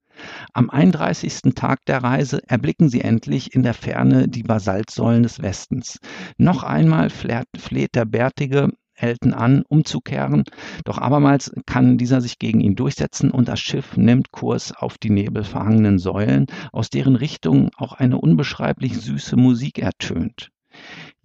Am 0.54 0.70
31. 0.70 1.54
Tag 1.54 1.86
der 1.86 2.04
Reise 2.04 2.42
erblicken 2.48 2.90
sie 2.90 3.02
endlich 3.02 3.54
in 3.54 3.64
der 3.64 3.76
Ferne 3.76 4.28
die 4.28 4.44
Basaltsäulen 4.44 5.24
des 5.24 5.42
Westens. 5.42 6.00
Noch 6.38 6.64
einmal 6.64 7.10
fleht 7.10 7.94
der 7.94 8.06
bärtige 8.06 8.70
Elton 8.98 9.34
an, 9.34 9.64
umzukehren, 9.70 10.44
doch 10.84 10.98
abermals 10.98 11.52
kann 11.66 11.98
dieser 11.98 12.22
sich 12.22 12.40
gegen 12.40 12.60
ihn 12.60 12.76
durchsetzen 12.76 13.32
und 13.32 13.48
das 13.48 13.60
Schiff 13.60 13.96
nimmt 13.96 14.32
Kurs 14.32 14.74
auf 14.74 14.98
die 14.98 15.10
nebelverhangenen 15.10 16.00
Säulen, 16.00 16.48
aus 16.72 16.90
deren 16.90 17.16
Richtung 17.16 17.70
auch 17.78 17.94
eine 17.94 18.20
unbeschreiblich 18.20 18.98
süße 18.98 19.38
Musik 19.38 19.80
ertönt. 19.80 20.52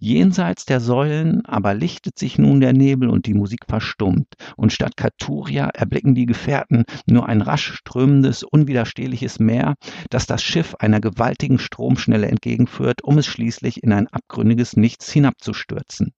Jenseits 0.05 0.65
der 0.65 0.81
Säulen 0.81 1.45
aber 1.45 1.73
lichtet 1.73 2.19
sich 2.19 2.37
nun 2.37 2.59
der 2.59 2.73
Nebel 2.73 3.07
und 3.07 3.25
die 3.25 3.33
Musik 3.33 3.61
verstummt, 3.69 4.27
und 4.57 4.73
statt 4.73 4.97
Katuria 4.97 5.69
erblicken 5.69 6.13
die 6.13 6.25
Gefährten 6.25 6.83
nur 7.05 7.29
ein 7.29 7.39
rasch 7.39 7.71
strömendes, 7.71 8.43
unwiderstehliches 8.43 9.39
Meer, 9.39 9.75
das 10.09 10.25
das 10.25 10.43
Schiff 10.43 10.75
einer 10.75 10.99
gewaltigen 10.99 11.57
Stromschnelle 11.57 12.27
entgegenführt, 12.27 13.01
um 13.01 13.17
es 13.17 13.27
schließlich 13.27 13.81
in 13.81 13.93
ein 13.93 14.07
abgründiges 14.07 14.75
Nichts 14.75 15.09
hinabzustürzen. 15.09 16.11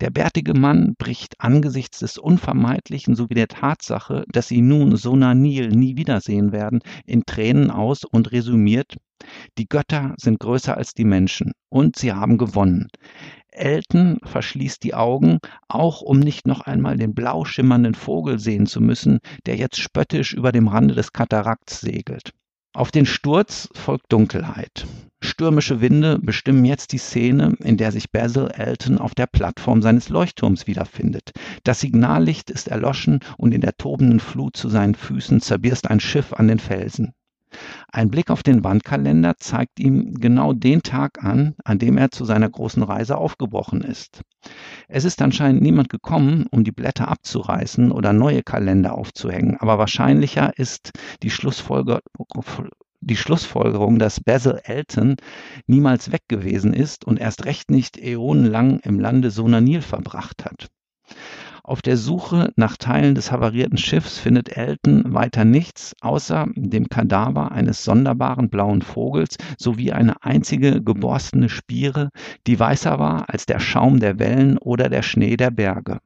Der 0.00 0.10
bärtige 0.10 0.54
Mann 0.54 0.94
bricht 0.96 1.34
angesichts 1.40 1.98
des 1.98 2.18
Unvermeidlichen 2.18 3.16
sowie 3.16 3.34
der 3.34 3.48
Tatsache, 3.48 4.22
dass 4.30 4.46
sie 4.46 4.60
nun 4.60 4.94
Sonanil 4.94 5.70
nie 5.70 5.96
wiedersehen 5.96 6.52
werden, 6.52 6.82
in 7.04 7.24
Tränen 7.26 7.72
aus 7.72 8.04
und 8.04 8.30
resümiert 8.30 8.94
die 9.58 9.68
Götter 9.68 10.14
sind 10.18 10.40
größer 10.40 10.76
als 10.76 10.94
die 10.94 11.04
Menschen 11.04 11.52
und 11.68 11.96
sie 11.96 12.12
haben 12.12 12.38
gewonnen. 12.38 12.88
Elton 13.48 14.18
verschließt 14.24 14.82
die 14.82 14.94
Augen, 14.94 15.38
auch 15.68 16.00
um 16.00 16.18
nicht 16.18 16.46
noch 16.46 16.62
einmal 16.62 16.96
den 16.96 17.14
blau 17.14 17.44
schimmernden 17.44 17.94
Vogel 17.94 18.38
sehen 18.38 18.66
zu 18.66 18.80
müssen, 18.80 19.20
der 19.46 19.56
jetzt 19.56 19.80
spöttisch 19.80 20.34
über 20.34 20.52
dem 20.52 20.68
Rande 20.68 20.94
des 20.94 21.12
Katarakts 21.12 21.80
segelt. 21.80 22.32
Auf 22.76 22.90
den 22.90 23.06
Sturz 23.06 23.68
folgt 23.72 24.12
Dunkelheit. 24.12 24.84
Stürmische 25.20 25.80
Winde 25.80 26.18
bestimmen 26.18 26.64
jetzt 26.64 26.90
die 26.92 26.98
Szene, 26.98 27.54
in 27.60 27.76
der 27.76 27.92
sich 27.92 28.10
Basil 28.10 28.48
Elton 28.52 28.98
auf 28.98 29.14
der 29.14 29.28
Plattform 29.28 29.80
seines 29.80 30.08
Leuchtturms 30.08 30.66
wiederfindet. 30.66 31.30
Das 31.62 31.80
Signallicht 31.80 32.50
ist 32.50 32.66
erloschen 32.66 33.20
und 33.38 33.54
in 33.54 33.60
der 33.60 33.76
tobenden 33.76 34.18
Flut 34.18 34.56
zu 34.56 34.68
seinen 34.68 34.96
Füßen 34.96 35.40
zerbirst 35.40 35.88
ein 35.88 36.00
Schiff 36.00 36.32
an 36.32 36.48
den 36.48 36.58
Felsen. 36.58 37.12
Ein 37.90 38.10
Blick 38.10 38.30
auf 38.30 38.42
den 38.42 38.64
Wandkalender 38.64 39.34
zeigt 39.38 39.80
ihm 39.80 40.14
genau 40.14 40.52
den 40.52 40.82
Tag 40.82 41.22
an, 41.22 41.54
an 41.64 41.78
dem 41.78 41.98
er 41.98 42.10
zu 42.10 42.24
seiner 42.24 42.48
großen 42.48 42.82
Reise 42.82 43.16
aufgebrochen 43.16 43.82
ist. 43.82 44.22
Es 44.88 45.04
ist 45.04 45.22
anscheinend 45.22 45.62
niemand 45.62 45.88
gekommen, 45.88 46.46
um 46.50 46.64
die 46.64 46.72
Blätter 46.72 47.08
abzureißen 47.08 47.92
oder 47.92 48.12
neue 48.12 48.42
Kalender 48.42 48.96
aufzuhängen, 48.96 49.56
aber 49.58 49.78
wahrscheinlicher 49.78 50.58
ist 50.58 50.92
die 51.22 51.30
Schlussfolgerung, 51.30 52.00
die 53.00 53.16
Schlussfolgerung, 53.16 53.98
dass 53.98 54.20
Basil 54.20 54.60
Elton 54.64 55.16
niemals 55.66 56.10
weg 56.10 56.22
gewesen 56.28 56.72
ist 56.72 57.04
und 57.04 57.18
erst 57.18 57.44
recht 57.44 57.70
nicht 57.70 57.98
äonenlang 57.98 58.80
im 58.80 58.98
Lande 58.98 59.30
Sonanil 59.30 59.82
verbracht 59.82 60.44
hat. 60.44 60.68
Auf 61.66 61.80
der 61.80 61.96
Suche 61.96 62.52
nach 62.56 62.76
Teilen 62.76 63.14
des 63.14 63.32
havarierten 63.32 63.78
Schiffs 63.78 64.18
findet 64.18 64.54
Elton 64.54 65.14
weiter 65.14 65.46
nichts 65.46 65.96
außer 66.02 66.46
dem 66.54 66.90
Kadaver 66.90 67.52
eines 67.52 67.84
sonderbaren 67.84 68.50
blauen 68.50 68.82
Vogels 68.82 69.38
sowie 69.56 69.90
eine 69.90 70.22
einzige 70.22 70.82
geborstene 70.82 71.48
Spiere, 71.48 72.10
die 72.46 72.60
weißer 72.60 72.98
war 72.98 73.30
als 73.30 73.46
der 73.46 73.60
Schaum 73.60 73.98
der 73.98 74.18
Wellen 74.18 74.58
oder 74.58 74.90
der 74.90 75.00
Schnee 75.00 75.38
der 75.38 75.50
Berge. 75.50 76.00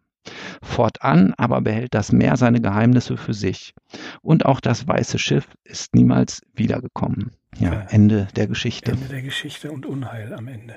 Fortan 0.63 1.35
aber 1.37 1.61
behält 1.61 1.93
das 1.93 2.13
Meer 2.13 2.37
seine 2.37 2.61
Geheimnisse 2.61 3.17
für 3.17 3.35
sich. 3.35 3.75
Und 4.23 4.47
auch 4.47 4.61
das 4.61 4.87
weiße 4.87 5.19
Schiff 5.19 5.49
ist 5.65 5.93
niemals 5.93 6.41
wiedergekommen. 6.55 7.33
Ja, 7.59 7.85
Ende 7.91 8.29
der 8.37 8.47
Geschichte. 8.47 8.93
Ende 8.93 9.09
der 9.09 9.23
Geschichte 9.23 9.73
und 9.73 9.87
Unheil 9.87 10.33
am 10.35 10.47
Ende. 10.47 10.77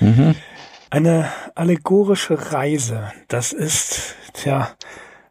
mhm. 0.00 0.34
Eine 0.92 1.32
allegorische 1.54 2.52
Reise, 2.52 3.12
das 3.28 3.54
ist, 3.54 4.14
tja, 4.34 4.76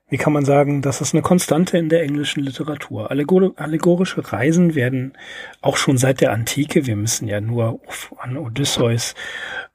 wie 0.09 0.17
kann 0.17 0.33
man 0.33 0.43
sagen, 0.43 0.81
das 0.81 1.01
ist 1.01 1.13
eine 1.13 1.21
Konstante 1.21 1.77
in 1.77 1.87
der 1.87 2.01
englischen 2.01 2.41
Literatur. 2.41 3.11
Allegor 3.11 3.53
allegorische 3.57 4.33
Reisen 4.33 4.73
werden 4.73 5.13
auch 5.61 5.77
schon 5.77 5.99
seit 5.99 6.19
der 6.19 6.31
Antike, 6.31 6.87
wir 6.87 6.95
müssen 6.95 7.27
ja 7.27 7.41
nur 7.41 7.79
an 8.17 8.37
Odysseus 8.37 9.13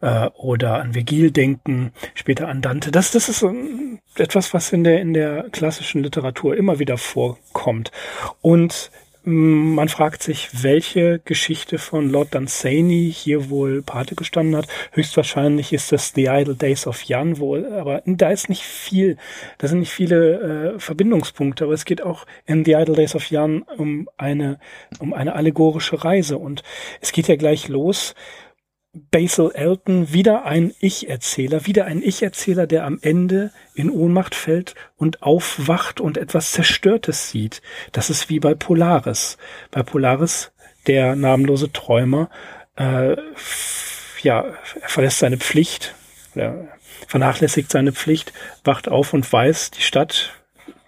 äh, 0.00 0.28
oder 0.34 0.80
an 0.80 0.94
Vergil 0.94 1.30
denken, 1.30 1.92
später 2.14 2.48
an 2.48 2.62
Dante. 2.62 2.90
Das, 2.90 3.12
das 3.12 3.28
ist 3.28 3.44
um, 3.44 4.00
etwas, 4.16 4.52
was 4.52 4.72
in 4.72 4.82
der, 4.82 5.00
in 5.00 5.14
der 5.14 5.50
klassischen 5.52 6.02
Literatur 6.02 6.56
immer 6.56 6.80
wieder 6.80 6.98
vorkommt. 6.98 7.92
Und 8.40 8.90
man 9.28 9.88
fragt 9.88 10.22
sich, 10.22 10.62
welche 10.62 11.18
Geschichte 11.24 11.78
von 11.78 12.10
Lord 12.10 12.32
Dunsany 12.32 13.12
hier 13.12 13.50
wohl 13.50 13.82
Pate 13.82 14.14
gestanden 14.14 14.54
hat. 14.54 14.68
Höchstwahrscheinlich 14.92 15.72
ist 15.72 15.90
das 15.90 16.12
The 16.14 16.26
Idle 16.26 16.54
Days 16.54 16.86
of 16.86 17.02
Jan 17.02 17.38
wohl, 17.38 17.66
aber 17.66 18.02
da 18.06 18.30
ist 18.30 18.48
nicht 18.48 18.62
viel, 18.62 19.16
da 19.58 19.66
sind 19.66 19.80
nicht 19.80 19.90
viele 19.90 20.74
äh, 20.76 20.78
Verbindungspunkte, 20.78 21.64
aber 21.64 21.72
es 21.72 21.84
geht 21.84 22.02
auch 22.02 22.24
in 22.46 22.64
The 22.64 22.74
Idle 22.74 22.94
Days 22.94 23.16
of 23.16 23.28
Jan 23.28 23.62
um 23.62 24.08
eine, 24.16 24.60
um 25.00 25.12
eine 25.12 25.34
allegorische 25.34 26.04
Reise. 26.04 26.38
Und 26.38 26.62
es 27.00 27.10
geht 27.10 27.26
ja 27.26 27.34
gleich 27.34 27.66
los 27.66 28.14
Basil 29.10 29.50
Elton 29.54 30.12
wieder 30.12 30.44
ein 30.44 30.74
Ich-Erzähler, 30.80 31.66
wieder 31.66 31.84
ein 31.84 32.02
Ich-Erzähler, 32.02 32.66
der 32.66 32.84
am 32.84 32.98
Ende 33.02 33.52
in 33.74 33.90
Ohnmacht 33.90 34.34
fällt 34.34 34.74
und 34.96 35.22
aufwacht 35.22 36.00
und 36.00 36.16
etwas 36.16 36.52
Zerstörtes 36.52 37.30
sieht. 37.30 37.62
Das 37.92 38.10
ist 38.10 38.28
wie 38.28 38.40
bei 38.40 38.54
Polaris. 38.54 39.36
Bei 39.70 39.82
Polaris, 39.82 40.52
der 40.86 41.16
namenlose 41.16 41.72
Träumer, 41.72 42.30
äh, 42.76 43.16
ja, 44.22 44.44
er 44.80 44.88
verlässt 44.88 45.18
seine 45.18 45.38
Pflicht, 45.38 45.94
er 46.34 46.68
vernachlässigt 47.06 47.70
seine 47.70 47.92
Pflicht, 47.92 48.32
wacht 48.64 48.88
auf 48.88 49.12
und 49.12 49.30
weiß, 49.30 49.70
die 49.72 49.82
Stadt, 49.82 50.32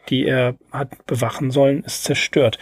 die 0.08 0.26
er 0.26 0.56
hat 0.72 1.06
bewachen 1.06 1.50
sollen, 1.50 1.84
ist 1.84 2.04
zerstört. 2.04 2.58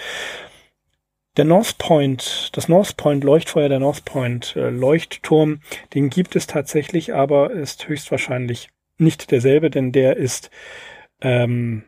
Der 1.37 1.45
North 1.45 1.77
Point, 1.77 2.51
das 2.55 2.69
North 2.69 2.97
Point 2.97 3.23
Leuchtfeuer, 3.23 3.69
der 3.69 3.79
North 3.79 4.07
Point 4.07 4.57
äh, 4.57 4.71
Leuchtturm, 4.71 5.61
den 5.93 6.09
gibt 6.09 6.35
es 6.35 6.47
tatsächlich, 6.47 7.15
aber 7.15 7.51
ist 7.51 7.89
höchstwahrscheinlich 7.89 8.71
nicht 8.97 9.31
derselbe, 9.31 9.69
denn 9.69 9.93
der 9.93 10.17
ist 10.17 10.51
ähm, 11.21 11.85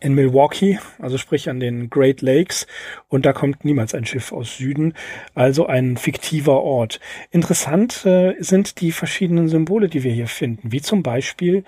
in 0.00 0.14
Milwaukee, 0.14 0.80
also 0.98 1.16
sprich 1.16 1.48
an 1.48 1.60
den 1.60 1.90
Great 1.90 2.22
Lakes, 2.22 2.66
und 3.08 3.24
da 3.24 3.32
kommt 3.32 3.64
niemals 3.64 3.94
ein 3.94 4.06
Schiff 4.06 4.32
aus 4.32 4.56
Süden, 4.56 4.94
also 5.34 5.66
ein 5.66 5.96
fiktiver 5.96 6.62
Ort. 6.62 6.98
Interessant 7.30 8.04
äh, 8.04 8.34
sind 8.40 8.80
die 8.80 8.90
verschiedenen 8.90 9.48
Symbole, 9.48 9.88
die 9.88 10.02
wir 10.02 10.12
hier 10.12 10.26
finden, 10.28 10.72
wie 10.72 10.80
zum 10.80 11.04
Beispiel 11.04 11.62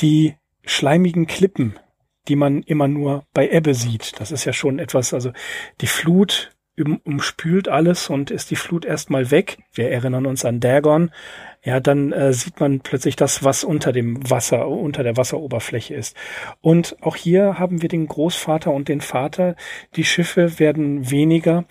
die 0.00 0.34
schleimigen 0.64 1.26
Klippen, 1.26 1.78
die 2.28 2.36
man 2.36 2.62
immer 2.62 2.88
nur 2.88 3.24
bei 3.32 3.48
Ebbe 3.48 3.74
sieht. 3.74 4.20
Das 4.20 4.32
ist 4.32 4.44
ja 4.44 4.52
schon 4.52 4.78
etwas, 4.78 5.14
also 5.14 5.32
die 5.80 5.86
Flut 5.86 6.52
umspült 7.04 7.68
alles 7.68 8.10
und 8.10 8.30
ist 8.30 8.50
die 8.50 8.56
Flut 8.56 8.84
erstmal 8.84 9.30
weg. 9.30 9.58
Wir 9.72 9.90
erinnern 9.90 10.26
uns 10.26 10.44
an 10.44 10.60
Dagon. 10.60 11.10
Ja, 11.62 11.80
dann 11.80 12.12
äh, 12.12 12.32
sieht 12.32 12.60
man 12.60 12.80
plötzlich 12.80 13.16
das, 13.16 13.42
was 13.42 13.64
unter 13.64 13.92
dem 13.92 14.28
Wasser, 14.30 14.68
unter 14.68 15.02
der 15.02 15.16
Wasseroberfläche 15.16 15.94
ist. 15.94 16.16
Und 16.60 16.96
auch 17.00 17.16
hier 17.16 17.58
haben 17.58 17.80
wir 17.80 17.88
den 17.88 18.06
Großvater 18.06 18.70
und 18.72 18.88
den 18.88 19.00
Vater. 19.00 19.56
Die 19.96 20.04
Schiffe 20.04 20.58
werden 20.58 21.10
weniger 21.10 21.64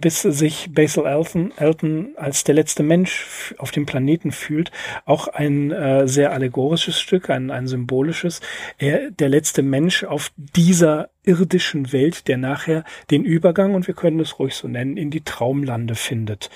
bis 0.00 0.22
sich 0.22 0.72
Basil 0.72 1.04
Elton, 1.04 1.52
Elton 1.56 2.14
als 2.16 2.44
der 2.44 2.54
letzte 2.54 2.82
Mensch 2.82 3.54
auf 3.58 3.70
dem 3.70 3.84
Planeten 3.84 4.32
fühlt. 4.32 4.72
Auch 5.04 5.28
ein 5.28 5.70
äh, 5.70 6.08
sehr 6.08 6.32
allegorisches 6.32 6.98
Stück, 6.98 7.28
ein, 7.28 7.50
ein 7.50 7.66
symbolisches. 7.66 8.40
Er, 8.78 9.10
der 9.10 9.28
letzte 9.28 9.62
Mensch 9.62 10.04
auf 10.04 10.32
dieser 10.36 11.10
irdischen 11.24 11.92
Welt, 11.92 12.28
der 12.28 12.38
nachher 12.38 12.84
den 13.10 13.24
Übergang, 13.24 13.74
und 13.74 13.86
wir 13.86 13.94
können 13.94 14.20
es 14.20 14.38
ruhig 14.38 14.54
so 14.54 14.68
nennen, 14.68 14.96
in 14.96 15.10
die 15.10 15.22
Traumlande 15.22 15.94
findet. 15.94 16.50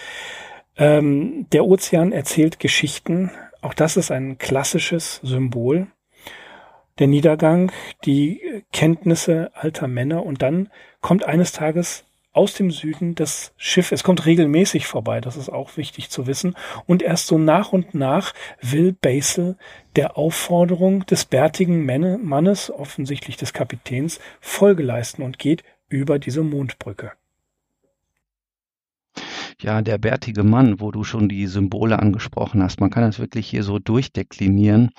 Ähm, 0.77 1.47
der 1.53 1.67
Ozean 1.67 2.12
erzählt 2.12 2.59
Geschichten. 2.59 3.31
Auch 3.61 3.75
das 3.75 3.99
ist 3.99 4.11
ein 4.11 4.39
klassisches 4.39 5.21
Symbol. 5.23 5.89
Der 6.99 7.07
Niedergang, 7.07 7.73
die 8.05 8.41
Kenntnisse 8.73 9.50
alter 9.55 9.89
Männer 9.89 10.25
und 10.25 10.43
dann 10.43 10.71
kommt 11.00 11.25
eines 11.25 11.53
Tages 11.53 12.05
aus 12.33 12.55
dem 12.55 12.71
Süden 12.71 13.15
das 13.15 13.53
Schiff. 13.57 13.93
Es 13.93 14.05
kommt 14.05 14.27
regelmäßig 14.27 14.87
vorbei, 14.87 15.21
das 15.21 15.37
ist 15.37 15.49
auch 15.49 15.77
wichtig 15.77 16.11
zu 16.11 16.27
wissen. 16.27 16.57
Und 16.87 17.03
erst 17.03 17.27
so 17.27 17.39
nach 17.39 17.73
und 17.73 17.95
nach 17.95 18.33
will 18.61 18.93
Basil 18.93 19.57
der 19.97 20.17
Aufforderung 20.17 21.05
des 21.07 21.25
bärtigen 21.25 21.85
Mannes, 21.85 22.71
offensichtlich 22.71 23.37
des 23.37 23.53
Kapitäns, 23.53 24.21
Folge 24.41 24.83
leisten 24.83 25.23
und 25.23 25.39
geht 25.39 25.65
über 25.89 26.19
diese 26.19 26.43
Mondbrücke. 26.43 27.13
Ja, 29.61 29.83
der 29.83 29.99
bärtige 29.99 30.42
Mann, 30.42 30.80
wo 30.80 30.90
du 30.90 31.04
schon 31.04 31.28
die 31.28 31.47
Symbole 31.47 31.99
angesprochen 31.99 32.62
hast, 32.62 32.80
man 32.80 32.90
kann 32.90 33.02
das 33.02 33.19
wirklich 33.19 33.49
hier 33.49 33.62
so 33.62 33.78
durchdeklinieren. 33.78 34.90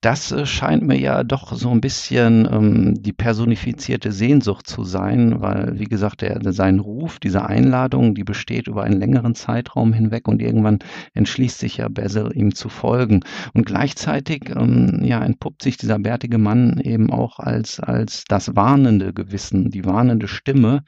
Das 0.00 0.30
äh, 0.30 0.46
scheint 0.46 0.86
mir 0.86 0.96
ja 0.96 1.24
doch 1.24 1.52
so 1.54 1.70
ein 1.70 1.80
bisschen 1.80 2.48
ähm, 2.50 3.02
die 3.02 3.12
personifizierte 3.12 4.12
Sehnsucht 4.12 4.68
zu 4.68 4.84
sein, 4.84 5.40
weil, 5.40 5.80
wie 5.80 5.86
gesagt, 5.86 6.22
der, 6.22 6.40
sein 6.52 6.78
Ruf, 6.78 7.18
diese 7.18 7.46
Einladung, 7.46 8.14
die 8.14 8.22
besteht 8.22 8.68
über 8.68 8.84
einen 8.84 9.00
längeren 9.00 9.34
Zeitraum 9.34 9.92
hinweg 9.92 10.28
und 10.28 10.40
irgendwann 10.40 10.78
entschließt 11.14 11.58
sich 11.58 11.78
ja 11.78 11.88
Basil, 11.88 12.30
ihm 12.32 12.54
zu 12.54 12.68
folgen. 12.68 13.24
Und 13.54 13.66
gleichzeitig 13.66 14.50
ähm, 14.54 15.00
ja, 15.02 15.20
entpuppt 15.20 15.62
sich 15.62 15.76
dieser 15.76 15.98
bärtige 15.98 16.38
Mann 16.38 16.78
eben 16.78 17.10
auch 17.10 17.40
als, 17.40 17.80
als 17.80 18.22
das 18.28 18.54
warnende 18.54 19.12
Gewissen, 19.12 19.72
die 19.72 19.84
warnende 19.84 20.28
Stimme, 20.28 20.84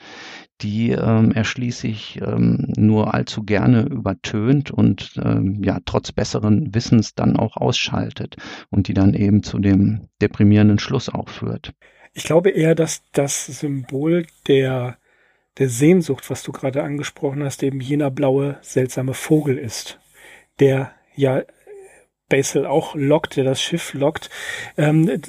die 0.62 0.90
ähm, 0.90 1.32
er 1.32 1.44
schließlich 1.44 2.20
ähm, 2.24 2.66
nur 2.90 3.14
allzu 3.14 3.44
gerne 3.44 3.82
übertönt 3.82 4.70
und 4.70 5.20
ähm, 5.24 5.62
ja 5.62 5.78
trotz 5.84 6.12
besseren 6.12 6.74
Wissens 6.74 7.14
dann 7.14 7.36
auch 7.36 7.56
ausschaltet 7.56 8.36
und 8.70 8.88
die 8.88 8.94
dann 8.94 9.14
eben 9.14 9.42
zu 9.42 9.58
dem 9.58 10.08
deprimierenden 10.20 10.78
Schluss 10.78 11.08
auch 11.08 11.28
führt. 11.28 11.72
Ich 12.12 12.24
glaube 12.24 12.50
eher, 12.50 12.74
dass 12.74 13.02
das 13.12 13.46
Symbol 13.46 14.26
der 14.48 14.96
der 15.58 15.68
Sehnsucht, 15.68 16.30
was 16.30 16.42
du 16.42 16.52
gerade 16.52 16.82
angesprochen 16.82 17.44
hast, 17.44 17.62
eben 17.62 17.80
jener 17.80 18.10
blaue 18.10 18.58
seltsame 18.62 19.14
Vogel 19.14 19.58
ist, 19.58 20.00
der 20.58 20.92
ja 21.14 21.42
Basil 22.30 22.64
auch 22.64 22.94
lockt, 22.94 23.36
der 23.36 23.44
das 23.44 23.60
Schiff 23.60 23.92
lockt. 23.92 24.30
Ähm, 24.78 25.20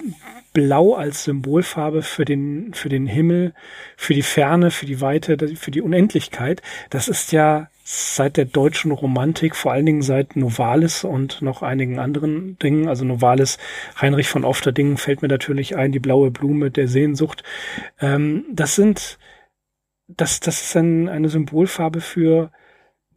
Blau 0.54 0.96
als 0.96 1.24
Symbolfarbe 1.24 2.02
für 2.02 2.26
den, 2.26 2.74
für 2.74 2.90
den 2.90 3.08
Himmel, 3.08 3.54
für 3.96 4.14
die 4.14 4.22
Ferne, 4.22 4.72
für 4.72 4.86
die 4.86 5.00
Weite, 5.00 5.56
für 5.56 5.72
die 5.72 5.82
Unendlichkeit. 5.82 6.62
Das 6.90 7.08
ist 7.08 7.32
ja 7.32 7.70
seit 7.84 8.38
der 8.38 8.46
deutschen 8.46 8.92
Romantik, 8.92 9.56
vor 9.56 9.72
allen 9.72 9.86
Dingen 9.86 10.02
seit 10.02 10.36
Novalis 10.36 11.04
und 11.04 11.42
noch 11.42 11.62
einigen 11.62 12.00
anderen 12.00 12.58
Dingen, 12.60 12.88
also 12.88 13.06
Novalis, 13.06 13.58
Heinrich 14.00 14.28
von 14.28 14.46
Ofterdingen 14.46 14.98
fällt 14.98 15.22
mir 15.22 15.28
natürlich 15.28 15.76
ein, 15.76 15.92
die 15.92 16.00
blaue 16.00 16.32
Blume 16.32 16.70
der 16.70 16.88
Sehnsucht. 16.88 17.44
Ähm, 18.00 18.46
das 18.52 18.76
sind, 18.76 19.18
das, 20.08 20.40
das 20.42 20.62
ist 20.62 20.78
ein, 20.78 21.10
eine 21.10 21.30
Symbolfarbe 21.30 22.02
für 22.02 22.52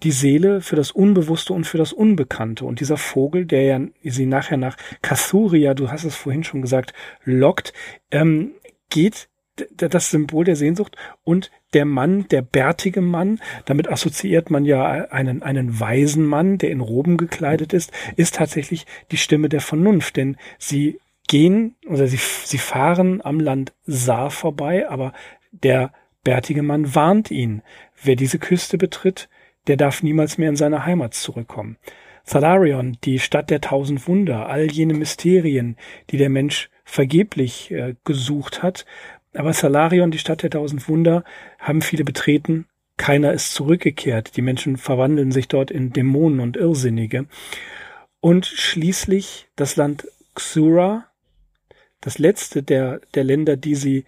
die 0.05 0.13
Seele 0.13 0.61
für 0.61 0.77
das 0.77 0.91
Unbewusste 0.91 1.53
und 1.53 1.67
für 1.67 1.79
das 1.79 1.93
Unbekannte. 1.93 2.65
Und 2.65 2.81
dieser 2.81 2.97
Vogel, 2.97 3.47
der 3.47 3.63
ja 3.63 3.81
sie 4.03 4.27
nachher 4.27 4.57
nach 4.57 4.77
Kathuria, 5.03 5.75
du 5.75 5.91
hast 5.91 6.05
es 6.05 6.15
vorhin 6.15 6.45
schon 6.45 6.63
gesagt, 6.63 6.93
lockt, 7.25 7.73
ähm, 8.11 8.53
geht 8.91 9.29
das 9.77 10.11
Symbol 10.11 10.45
der 10.45 10.57
Sehnsucht 10.57 10.97
und 11.23 11.51
der 11.75 11.85
Mann, 11.85 12.27
der 12.29 12.43
bärtige 12.43 13.01
Mann, 13.01 13.41
damit 13.67 13.89
assoziiert 13.89 14.51
man 14.51 14.65
ja 14.65 14.85
einen, 14.85 15.43
einen 15.43 15.79
weisen 15.79 16.27
Mann, 16.27 16.59
der 16.59 16.71
in 16.71 16.81
Roben 16.81 17.17
gekleidet 17.17 17.73
ist, 17.73 17.93
ist 18.17 18.35
tatsächlich 18.35 18.85
die 19.13 19.17
Stimme 19.17 19.49
der 19.49 19.61
Vernunft, 19.61 20.17
denn 20.17 20.37
sie 20.59 20.99
gehen 21.29 21.77
oder 21.87 22.09
sie, 22.09 22.19
sie 22.19 22.59
fahren 22.59 23.25
am 23.25 23.39
Land 23.39 23.73
Saar 23.87 24.31
vorbei, 24.31 24.89
aber 24.89 25.13
der 25.53 25.93
bärtige 26.25 26.63
Mann 26.63 26.95
warnt 26.95 27.31
ihn. 27.31 27.63
Wer 28.03 28.17
diese 28.17 28.39
Küste 28.39 28.77
betritt, 28.77 29.29
der 29.67 29.77
darf 29.77 30.03
niemals 30.03 30.39
mehr 30.39 30.49
in 30.49 30.57
seine 30.57 30.85
Heimat 30.85 31.15
zurückkommen. 31.15 31.79
Thalarion, 32.27 32.97
die 33.05 33.19
Stadt 33.19 33.51
der 33.51 33.61
tausend 33.61 34.09
Wunder, 34.09 34.49
all 34.49 34.71
jene 34.71 34.95
Mysterien, 34.95 35.77
die 36.11 36.17
der 36.17 36.31
Mensch 36.31 36.71
vergeblich 36.85 37.71
äh, 37.71 37.95
gesucht 38.05 38.63
hat. 38.63 38.87
Aber 39.35 39.53
Salarion, 39.53 40.11
die 40.11 40.19
Stadt 40.19 40.43
der 40.43 40.51
tausend 40.51 40.89
Wunder, 40.89 41.25
haben 41.59 41.83
viele 41.83 42.05
betreten. 42.05 42.67
Keiner 42.97 43.33
ist 43.33 43.53
zurückgekehrt. 43.53 44.37
Die 44.37 44.43
Menschen 44.43 44.77
verwandeln 44.77 45.33
sich 45.33 45.49
dort 45.49 45.71
in 45.71 45.93
Dämonen 45.93 46.41
und 46.41 46.57
Irrsinnige. 46.57 47.27
Und 48.21 48.47
schließlich 48.47 49.49
das 49.57 49.77
Land 49.77 50.07
Xura, 50.35 51.07
das 52.01 52.19
letzte 52.19 52.63
der, 52.63 53.01
der 53.15 53.25
Länder, 53.25 53.57
die 53.57 53.75
sie 53.75 54.05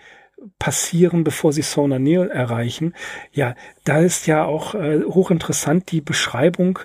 passieren, 0.59 1.25
bevor 1.25 1.53
sie 1.53 1.63
Sona 1.63 1.99
Neil 1.99 2.29
erreichen. 2.31 2.95
Ja, 3.33 3.55
da 3.85 4.01
ist 4.01 4.27
ja 4.27 4.45
auch 4.45 4.75
äh, 4.75 5.03
hochinteressant 5.03 5.91
die 5.91 6.03
Beschreibung, 6.03 6.79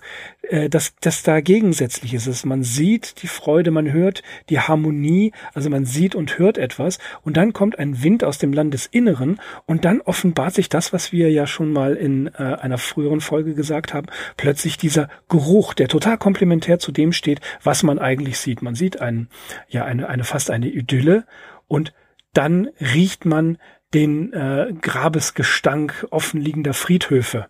äh, 0.43 0.69
dass 0.69 0.95
das 1.01 1.23
da 1.23 1.41
gegensätzlich 1.41 2.13
ist. 2.13 2.45
Man 2.45 2.63
sieht 2.63 3.21
die 3.21 3.27
Freude, 3.27 3.71
man 3.71 3.91
hört 3.91 4.23
die 4.49 4.59
Harmonie, 4.59 5.33
also 5.53 5.69
man 5.69 5.85
sieht 5.85 6.15
und 6.15 6.39
hört 6.39 6.57
etwas 6.57 6.99
und 7.23 7.35
dann 7.35 7.51
kommt 7.51 7.77
ein 7.77 8.01
Wind 8.03 8.23
aus 8.23 8.37
dem 8.37 8.53
Landesinneren 8.53 9.39
und 9.65 9.83
dann 9.83 9.99
offenbart 9.99 10.53
sich 10.53 10.69
das, 10.69 10.93
was 10.93 11.11
wir 11.11 11.29
ja 11.29 11.45
schon 11.45 11.73
mal 11.73 11.95
in 11.95 12.27
äh, 12.27 12.37
einer 12.37 12.77
früheren 12.77 13.21
Folge 13.21 13.53
gesagt 13.53 13.93
haben, 13.93 14.07
plötzlich 14.37 14.77
dieser 14.77 15.09
Geruch, 15.27 15.73
der 15.73 15.89
total 15.89 16.17
komplementär 16.17 16.79
zu 16.79 16.93
dem 16.93 17.11
steht, 17.11 17.41
was 17.63 17.83
man 17.83 17.99
eigentlich 17.99 18.37
sieht. 18.37 18.61
Man 18.61 18.75
sieht 18.75 19.01
einen, 19.01 19.27
ja, 19.67 19.83
eine, 19.83 20.07
eine 20.07 20.23
fast 20.23 20.51
eine 20.51 20.69
Idylle 20.69 21.25
und 21.67 21.93
dann 22.33 22.69
riecht 22.79 23.25
man 23.25 23.57
den 23.93 24.31
äh, 24.33 24.73
Grabesgestank 24.81 26.07
offenliegender 26.11 26.73
Friedhöfe. 26.73 27.47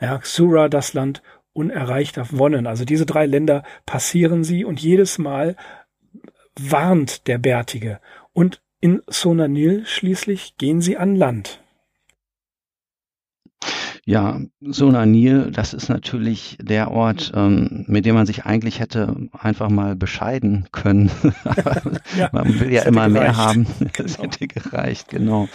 Ja, 0.00 0.18
Xura, 0.18 0.68
das 0.68 0.94
Land 0.94 1.22
unerreichter 1.52 2.26
Wonnen. 2.30 2.66
Also 2.66 2.84
diese 2.84 3.06
drei 3.06 3.26
Länder 3.26 3.62
passieren 3.86 4.44
sie 4.44 4.64
und 4.64 4.80
jedes 4.80 5.18
Mal 5.18 5.56
warnt 6.58 7.26
der 7.26 7.38
Bärtige. 7.38 8.00
Und 8.32 8.62
in 8.80 9.02
Sonanil 9.06 9.84
schließlich 9.86 10.56
gehen 10.58 10.80
sie 10.80 10.96
an 10.96 11.16
Land. 11.16 11.62
Ja, 14.08 14.40
Sonanil, 14.60 15.50
das 15.50 15.74
ist 15.74 15.88
natürlich 15.88 16.58
der 16.62 16.92
Ort, 16.92 17.32
ähm, 17.34 17.84
mit 17.88 18.06
dem 18.06 18.14
man 18.14 18.24
sich 18.24 18.46
eigentlich 18.46 18.78
hätte 18.78 19.16
einfach 19.32 19.68
mal 19.68 19.96
bescheiden 19.96 20.68
können. 20.70 21.10
ja, 22.16 22.28
man 22.30 22.60
will 22.60 22.72
ja 22.72 22.82
immer 22.82 23.08
mehr 23.08 23.36
haben. 23.36 23.66
Das 23.96 24.16
genau. 24.16 24.30
hätte 24.30 24.46
gereicht, 24.46 25.08
genau. 25.08 25.48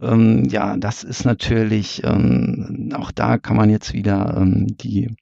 Ähm, 0.00 0.44
ja, 0.44 0.76
das 0.76 1.02
ist 1.02 1.24
natürlich, 1.24 2.04
ähm, 2.04 2.92
auch 2.94 3.10
da 3.10 3.36
kann 3.36 3.56
man 3.56 3.68
jetzt 3.68 3.92
wieder 3.92 4.36
ähm, 4.36 4.68
die 4.68 5.16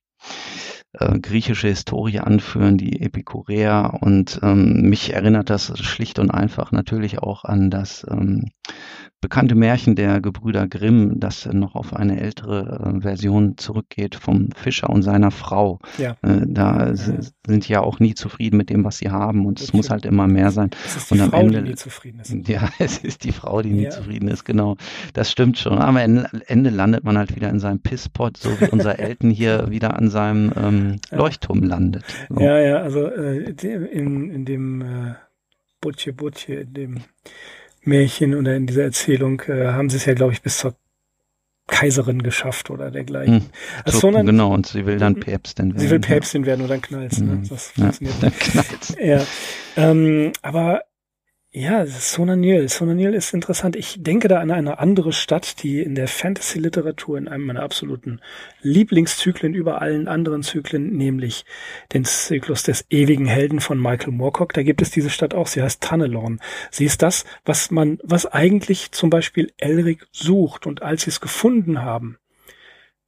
äh, 0.92 1.18
griechische 1.18 1.68
Historie 1.68 2.18
anführen, 2.18 2.76
die 2.76 3.00
Epikureer. 3.00 3.98
Und 4.00 4.40
ähm, 4.42 4.82
mich 4.82 5.14
erinnert 5.14 5.48
das 5.48 5.78
schlicht 5.78 6.18
und 6.18 6.30
einfach 6.30 6.72
natürlich 6.72 7.20
auch 7.20 7.44
an 7.44 7.70
das 7.70 8.04
ähm, 8.10 8.50
bekannte 9.26 9.56
Märchen 9.56 9.96
der 9.96 10.20
Gebrüder 10.20 10.68
Grimm, 10.68 11.18
das 11.18 11.46
noch 11.46 11.74
auf 11.74 11.96
eine 11.96 12.20
ältere 12.20 12.94
äh, 12.94 13.00
Version 13.00 13.58
zurückgeht 13.58 14.14
vom 14.14 14.50
Fischer 14.52 14.88
und 14.88 15.02
seiner 15.02 15.32
Frau. 15.32 15.80
Ja. 15.98 16.12
Äh, 16.22 16.42
da 16.46 16.94
sind 16.94 17.68
ja 17.68 17.80
auch 17.80 17.98
nie 17.98 18.14
zufrieden 18.14 18.56
mit 18.56 18.70
dem, 18.70 18.84
was 18.84 18.98
sie 18.98 19.10
haben 19.10 19.44
und 19.44 19.60
es 19.60 19.72
muss 19.72 19.90
halt 19.90 20.06
immer 20.06 20.28
mehr 20.28 20.52
sein. 20.52 20.70
Es 20.84 20.94
ist 20.94 21.10
die 21.10 21.14
und 21.14 21.22
am 21.22 21.30
Frau, 21.30 21.40
Ende, 21.40 21.60
die 21.60 21.70
nie 21.70 21.74
zufrieden 21.74 22.20
ist. 22.20 22.48
Ja, 22.48 22.70
es 22.78 22.98
ist 22.98 23.24
die 23.24 23.32
Frau, 23.32 23.62
die 23.62 23.72
nie 23.72 23.82
ja. 23.82 23.90
zufrieden 23.90 24.28
ist, 24.28 24.44
genau. 24.44 24.76
Das 25.12 25.28
stimmt 25.28 25.58
schon. 25.58 25.72
Aber 25.78 26.00
am 26.00 26.26
Ende 26.46 26.70
landet 26.70 27.02
man 27.02 27.18
halt 27.18 27.34
wieder 27.34 27.50
in 27.50 27.58
seinem 27.58 27.80
Pisspot, 27.80 28.36
so 28.36 28.60
wie 28.60 28.70
unser 28.70 28.96
Elton 29.00 29.30
hier 29.30 29.70
wieder 29.70 29.96
an 29.96 30.08
seinem 30.08 30.52
ähm, 30.56 31.00
Leuchtturm 31.10 31.64
landet. 31.64 32.04
So. 32.28 32.40
Ja, 32.40 32.60
ja, 32.60 32.76
also 32.76 33.06
äh, 33.08 33.50
in, 33.90 34.30
in 34.30 34.44
dem 34.44 34.82
äh 34.82 35.14
Butche 35.80 36.12
Butche, 36.12 36.54
in 36.54 36.74
dem 36.74 37.00
Märchen 37.86 38.34
oder 38.34 38.56
in 38.56 38.66
dieser 38.66 38.82
Erzählung, 38.82 39.42
äh, 39.48 39.68
haben 39.68 39.90
sie 39.90 39.96
es 39.96 40.04
ja, 40.04 40.14
glaube 40.14 40.32
ich, 40.32 40.42
bis 40.42 40.58
zur 40.58 40.74
Kaiserin 41.68 42.22
geschafft 42.22 42.70
oder 42.70 42.90
dergleichen. 42.90 43.40
Hm, 43.40 43.50
also 43.84 43.98
so, 43.98 44.10
genau, 44.10 44.54
und 44.54 44.66
sie 44.66 44.86
will 44.86 44.98
dann 44.98 45.16
Päpstin 45.18 45.70
werden. 45.70 45.78
Sie 45.80 45.90
will 45.90 45.98
Päpstin 45.98 46.46
werden 46.46 46.62
und 46.62 46.68
dann 46.68 46.80
knallt's, 46.80 47.18
ne? 47.18 47.32
Hm, 47.32 47.48
das 47.48 47.68
funktioniert. 47.68 48.22
Ja, 48.22 48.28
dann 48.28 48.38
knallt's. 48.38 48.96
Ja. 49.00 49.26
Ähm, 49.76 50.32
aber 50.42 50.82
ja, 51.58 51.86
Sonanil. 51.86 52.68
Sonanil 52.68 53.14
ist 53.14 53.32
interessant. 53.32 53.76
Ich 53.76 54.02
denke 54.02 54.28
da 54.28 54.40
an 54.40 54.50
eine 54.50 54.78
andere 54.78 55.14
Stadt, 55.14 55.62
die 55.62 55.80
in 55.80 55.94
der 55.94 56.06
Fantasy-Literatur 56.06 57.16
in 57.16 57.28
einem 57.28 57.46
meiner 57.46 57.62
absoluten 57.62 58.20
Lieblingszyklen 58.60 59.54
über 59.54 59.80
allen 59.80 60.06
anderen 60.06 60.42
Zyklen, 60.42 60.94
nämlich 60.94 61.46
den 61.94 62.04
Zyklus 62.04 62.62
des 62.62 62.84
ewigen 62.90 63.24
Helden 63.24 63.60
von 63.60 63.80
Michael 63.80 64.12
Moorcock. 64.12 64.52
Da 64.52 64.64
gibt 64.64 64.82
es 64.82 64.90
diese 64.90 65.08
Stadt 65.08 65.32
auch. 65.32 65.46
Sie 65.46 65.62
heißt 65.62 65.82
Tannelorn. 65.82 66.40
Sie 66.70 66.84
ist 66.84 67.00
das, 67.00 67.24
was 67.46 67.70
man, 67.70 68.00
was 68.02 68.26
eigentlich 68.26 68.92
zum 68.92 69.08
Beispiel 69.08 69.50
Elric 69.56 70.06
sucht. 70.12 70.66
Und 70.66 70.82
als 70.82 71.04
sie 71.04 71.10
es 71.10 71.22
gefunden 71.22 71.80
haben, 71.80 72.18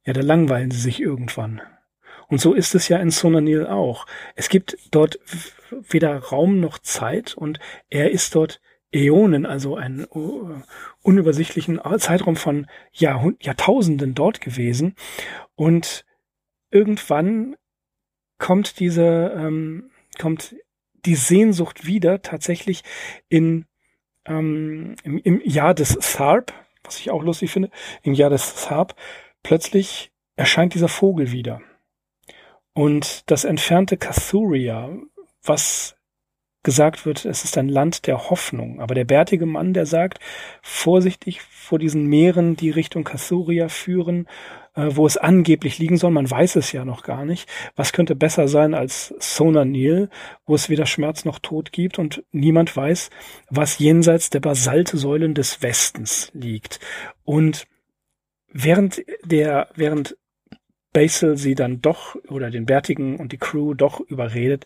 ja, 0.07 0.13
da 0.13 0.21
langweilen 0.21 0.71
sie 0.71 0.79
sich 0.79 0.99
irgendwann. 0.99 1.61
Und 2.29 2.39
so 2.39 2.53
ist 2.53 2.75
es 2.75 2.87
ja 2.87 2.97
in 2.97 3.09
Sonanil 3.09 3.65
auch. 3.65 4.05
Es 4.35 4.49
gibt 4.49 4.77
dort 4.91 5.19
weder 5.71 6.17
Raum 6.17 6.59
noch 6.59 6.77
Zeit 6.77 7.35
und 7.35 7.59
er 7.89 8.11
ist 8.11 8.35
dort 8.35 8.61
Äonen, 8.91 9.45
also 9.45 9.75
einen 9.75 10.05
unübersichtlichen 11.01 11.79
Zeitraum 11.97 12.35
von 12.35 12.67
Jahrhund 12.91 13.43
Jahrtausenden 13.43 14.15
dort 14.15 14.41
gewesen. 14.41 14.95
Und 15.55 16.05
irgendwann 16.71 17.55
kommt 18.37 18.79
diese, 18.79 19.33
ähm, 19.35 19.91
kommt 20.19 20.55
die 21.05 21.15
Sehnsucht 21.15 21.85
wieder 21.85 22.21
tatsächlich 22.21 22.83
in, 23.27 23.65
ähm, 24.25 24.95
im, 25.03 25.17
im 25.19 25.41
Jahr 25.43 25.73
des 25.73 25.97
Tharp, 25.99 26.53
was 26.83 26.99
ich 26.99 27.09
auch 27.11 27.23
lustig 27.23 27.51
finde, 27.51 27.69
im 28.03 28.13
Jahr 28.13 28.29
des 28.29 28.55
Tharp, 28.55 28.95
plötzlich 29.43 30.11
erscheint 30.35 30.73
dieser 30.73 30.87
Vogel 30.87 31.31
wieder. 31.31 31.61
Und 32.79 33.29
das 33.29 33.43
entfernte 33.43 33.97
Cathuria, 33.97 34.89
was 35.43 35.97
gesagt 36.63 37.05
wird, 37.05 37.25
es 37.25 37.43
ist 37.43 37.57
ein 37.57 37.67
Land 37.67 38.07
der 38.07 38.29
Hoffnung. 38.29 38.79
Aber 38.79 38.95
der 38.95 39.03
bärtige 39.03 39.45
Mann, 39.45 39.73
der 39.73 39.85
sagt, 39.85 40.21
vorsichtig 40.61 41.41
vor 41.41 41.77
diesen 41.77 42.05
Meeren, 42.05 42.55
die 42.55 42.69
Richtung 42.69 43.03
Cathuria 43.03 43.67
führen, 43.67 44.29
äh, 44.75 44.91
wo 44.91 45.05
es 45.05 45.17
angeblich 45.17 45.77
liegen 45.77 45.97
soll, 45.97 46.11
man 46.11 46.31
weiß 46.31 46.55
es 46.55 46.71
ja 46.71 46.85
noch 46.85 47.03
gar 47.03 47.25
nicht. 47.25 47.49
Was 47.75 47.91
könnte 47.91 48.15
besser 48.15 48.47
sein 48.47 48.73
als 48.73 49.13
Sonanil, 49.19 50.09
wo 50.45 50.55
es 50.55 50.69
weder 50.69 50.85
Schmerz 50.85 51.25
noch 51.25 51.39
Tod 51.39 51.73
gibt 51.73 51.99
und 51.99 52.23
niemand 52.31 52.73
weiß, 52.77 53.09
was 53.49 53.77
jenseits 53.77 54.29
der 54.29 54.39
Basaltsäulen 54.39 55.33
des 55.33 55.61
Westens 55.61 56.31
liegt. 56.33 56.79
Und 57.25 57.67
während 58.53 59.03
der, 59.25 59.67
während 59.75 60.15
Basil 60.93 61.37
sie 61.37 61.55
dann 61.55 61.81
doch 61.81 62.15
oder 62.27 62.49
den 62.49 62.65
Bärtigen 62.65 63.17
und 63.17 63.31
die 63.31 63.37
Crew 63.37 63.73
doch 63.73 63.99
überredet, 63.99 64.65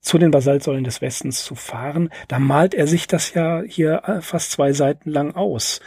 zu 0.00 0.18
den 0.18 0.30
Basaltsäulen 0.30 0.84
des 0.84 1.00
Westens 1.00 1.44
zu 1.44 1.54
fahren. 1.54 2.10
Da 2.28 2.38
malt 2.38 2.74
er 2.74 2.86
sich 2.86 3.06
das 3.06 3.34
ja 3.34 3.62
hier 3.62 4.02
äh, 4.04 4.20
fast 4.20 4.52
zwei 4.52 4.72
Seiten 4.72 5.10
lang 5.10 5.34
aus. 5.34 5.80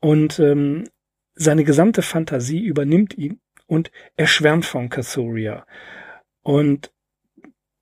Und 0.00 0.38
ähm, 0.38 0.88
seine 1.34 1.64
gesamte 1.64 2.02
Fantasie 2.02 2.60
übernimmt 2.60 3.16
ihn 3.18 3.40
und 3.66 3.90
er 4.16 4.26
schwärmt 4.26 4.64
von 4.64 4.88
Cathuria. 4.88 5.66
Und 6.42 6.92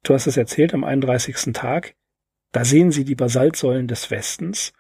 du 0.03 0.15
hast 0.15 0.27
es 0.27 0.37
erzählt, 0.37 0.75
am 0.75 0.85
31. 0.85 1.53
Tag, 1.53 1.95
da 2.53 2.65
sehen 2.65 2.91
sie 2.91 3.05
die 3.05 3.15
Basaltsäulen 3.15 3.87
des 3.87 4.11
Westens 4.11 4.73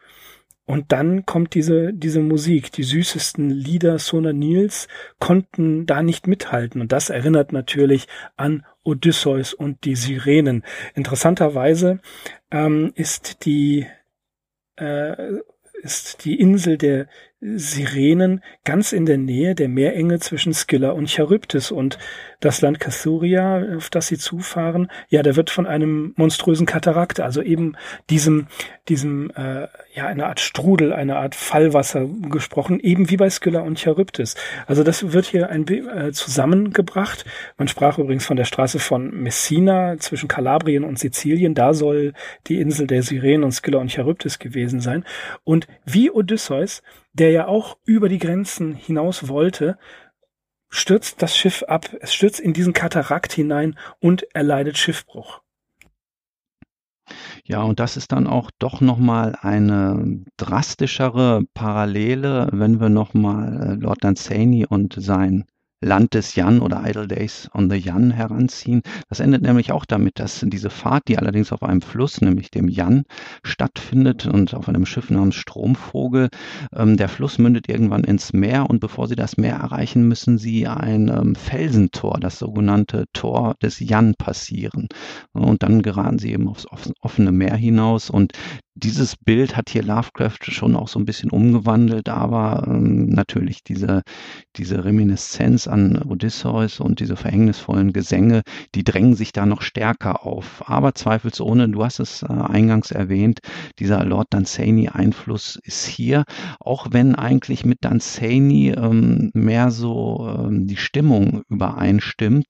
und 0.68 0.92
dann 0.92 1.24
kommt 1.24 1.54
diese, 1.54 1.94
diese 1.94 2.20
Musik. 2.20 2.70
Die 2.72 2.82
süßesten 2.82 3.48
Lieder 3.48 3.98
Sona 3.98 4.34
Nils 4.34 4.86
konnten 5.18 5.86
da 5.86 6.02
nicht 6.02 6.26
mithalten. 6.26 6.82
Und 6.82 6.92
das 6.92 7.08
erinnert 7.08 7.54
natürlich 7.54 8.06
an 8.36 8.66
Odysseus 8.84 9.54
und 9.54 9.86
die 9.86 9.96
Sirenen. 9.96 10.62
Interessanterweise 10.94 12.00
ähm, 12.50 12.92
ist 12.96 13.46
die 13.46 13.86
äh, 14.76 15.38
ist 15.82 16.26
die 16.26 16.38
Insel 16.38 16.76
der 16.76 17.08
Sirenen 17.40 18.42
ganz 18.64 18.92
in 18.92 19.06
der 19.06 19.16
Nähe 19.16 19.54
der 19.54 19.68
Meerenge 19.68 20.18
zwischen 20.18 20.52
Scylla 20.52 20.90
und 20.90 21.08
Charybdis 21.08 21.70
und 21.70 21.96
das 22.40 22.60
Land 22.60 22.80
Cathuria, 22.80 23.76
auf 23.76 23.90
das 23.90 24.08
sie 24.08 24.18
zufahren, 24.18 24.90
ja, 25.08 25.22
da 25.22 25.36
wird 25.36 25.50
von 25.50 25.66
einem 25.66 26.14
monströsen 26.16 26.66
Katarakt, 26.66 27.20
also 27.20 27.40
eben 27.40 27.76
diesem, 28.10 28.48
diesem, 28.88 29.30
äh, 29.36 29.68
ja, 29.94 30.06
eine 30.06 30.26
Art 30.26 30.40
Strudel, 30.40 30.92
eine 30.92 31.16
Art 31.16 31.36
Fallwasser 31.36 32.08
gesprochen, 32.28 32.80
eben 32.80 33.08
wie 33.10 33.16
bei 33.16 33.30
Scylla 33.30 33.60
und 33.60 33.78
Charybdis. 33.78 34.34
Also 34.66 34.82
das 34.82 35.12
wird 35.12 35.26
hier 35.26 35.48
ein 35.48 35.66
äh, 35.68 36.12
zusammengebracht. 36.12 37.24
Man 37.56 37.68
sprach 37.68 37.98
übrigens 37.98 38.26
von 38.26 38.36
der 38.36 38.44
Straße 38.44 38.80
von 38.80 39.10
Messina 39.10 39.96
zwischen 39.98 40.28
Kalabrien 40.28 40.84
und 40.84 40.98
Sizilien. 40.98 41.54
Da 41.54 41.72
soll 41.72 42.14
die 42.48 42.60
Insel 42.60 42.86
der 42.88 43.02
Sirenen 43.02 43.44
und 43.44 43.52
Scylla 43.52 43.78
und 43.78 43.92
Charybdis 43.92 44.38
gewesen 44.38 44.80
sein. 44.80 45.04
Und 45.44 45.66
wie 45.84 46.10
Odysseus, 46.10 46.82
der 47.12 47.30
ja 47.30 47.46
auch 47.46 47.78
über 47.84 48.08
die 48.08 48.18
Grenzen 48.18 48.74
hinaus 48.74 49.28
wollte, 49.28 49.78
stürzt 50.68 51.22
das 51.22 51.36
Schiff 51.36 51.62
ab. 51.62 51.94
Es 52.00 52.14
stürzt 52.14 52.40
in 52.40 52.52
diesen 52.52 52.72
Katarakt 52.72 53.32
hinein 53.32 53.78
und 54.00 54.26
erleidet 54.34 54.76
Schiffbruch. 54.76 55.40
Ja, 57.44 57.62
und 57.62 57.80
das 57.80 57.96
ist 57.96 58.12
dann 58.12 58.26
auch 58.26 58.50
doch 58.58 58.82
nochmal 58.82 59.34
eine 59.40 60.24
drastischere 60.36 61.44
Parallele, 61.54 62.48
wenn 62.52 62.80
wir 62.80 62.90
nochmal 62.90 63.62
äh, 63.62 63.74
Lord 63.74 64.04
Dunsany 64.04 64.66
und 64.66 64.94
sein 64.98 65.46
Land 65.80 66.14
des 66.14 66.34
Jan 66.34 66.60
oder 66.60 66.82
Idle 66.84 67.06
Days 67.06 67.48
on 67.54 67.70
the 67.70 67.76
Jan 67.76 68.10
heranziehen. 68.10 68.82
Das 69.08 69.20
endet 69.20 69.42
nämlich 69.42 69.72
auch 69.72 69.84
damit, 69.84 70.18
dass 70.18 70.44
diese 70.46 70.70
Fahrt, 70.70 71.08
die 71.08 71.18
allerdings 71.18 71.52
auf 71.52 71.62
einem 71.62 71.82
Fluss, 71.82 72.20
nämlich 72.20 72.50
dem 72.50 72.68
Jan, 72.68 73.04
stattfindet 73.42 74.26
und 74.26 74.54
auf 74.54 74.68
einem 74.68 74.86
Schiff 74.86 75.10
namens 75.10 75.36
Stromvogel. 75.36 76.28
Ähm, 76.74 76.96
der 76.96 77.08
Fluss 77.08 77.38
mündet 77.38 77.68
irgendwann 77.68 78.04
ins 78.04 78.32
Meer 78.32 78.68
und 78.68 78.80
bevor 78.80 79.08
sie 79.08 79.16
das 79.16 79.36
Meer 79.36 79.56
erreichen, 79.56 80.08
müssen 80.08 80.38
sie 80.38 80.66
ein 80.66 81.08
ähm, 81.08 81.34
Felsentor, 81.34 82.18
das 82.20 82.38
sogenannte 82.38 83.04
Tor 83.12 83.54
des 83.62 83.78
Jan, 83.80 84.14
passieren. 84.14 84.88
Und 85.32 85.62
dann 85.62 85.82
geraten 85.82 86.18
sie 86.18 86.32
eben 86.32 86.48
aufs 86.48 86.66
offene 87.00 87.32
Meer 87.32 87.56
hinaus 87.56 88.10
und 88.10 88.32
dieses 88.78 89.16
Bild 89.16 89.56
hat 89.56 89.70
hier 89.70 89.82
Lovecraft 89.82 90.38
schon 90.42 90.76
auch 90.76 90.88
so 90.88 90.98
ein 90.98 91.04
bisschen 91.04 91.30
umgewandelt, 91.30 92.08
aber 92.08 92.64
ähm, 92.66 93.08
natürlich 93.08 93.64
diese, 93.64 94.02
diese 94.56 94.84
Reminiszenz 94.84 95.66
an 95.66 96.00
Odysseus 96.02 96.78
und 96.78 97.00
diese 97.00 97.16
verhängnisvollen 97.16 97.92
Gesänge, 97.92 98.42
die 98.74 98.84
drängen 98.84 99.14
sich 99.14 99.32
da 99.32 99.46
noch 99.46 99.62
stärker 99.62 100.24
auf. 100.24 100.62
Aber 100.68 100.94
zweifelsohne, 100.94 101.68
du 101.68 101.84
hast 101.84 101.98
es 101.98 102.22
äh, 102.22 102.26
eingangs 102.26 102.92
erwähnt, 102.92 103.40
dieser 103.78 104.04
Lord 104.04 104.28
Dunsany-Einfluss 104.30 105.58
ist 105.64 105.84
hier, 105.84 106.24
auch 106.60 106.88
wenn 106.90 107.16
eigentlich 107.16 107.64
mit 107.64 107.84
Dunsany 107.84 108.70
ähm, 108.70 109.30
mehr 109.34 109.70
so 109.70 110.28
ähm, 110.38 110.66
die 110.66 110.76
Stimmung 110.76 111.42
übereinstimmt. 111.48 112.46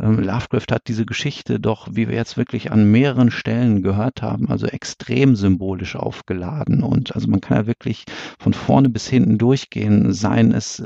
Ähm, 0.00 0.18
Lovecraft 0.20 0.72
hat 0.72 0.88
diese 0.88 1.06
Geschichte 1.06 1.60
doch, 1.60 1.88
wie 1.92 2.08
wir 2.08 2.16
jetzt 2.16 2.36
wirklich 2.36 2.72
an 2.72 2.90
mehreren 2.90 3.30
Stellen 3.30 3.82
gehört 3.82 4.22
haben, 4.22 4.48
also 4.48 4.66
extrem 4.66 5.36
symbolisch 5.36 5.96
aufgeladen. 5.96 6.82
Und 6.82 7.14
also 7.14 7.28
man 7.28 7.40
kann 7.40 7.58
ja 7.58 7.66
wirklich 7.66 8.04
von 8.38 8.54
vorne 8.54 8.88
bis 8.88 9.08
hinten 9.08 9.38
durchgehen, 9.38 10.12
seien 10.12 10.52
es 10.52 10.84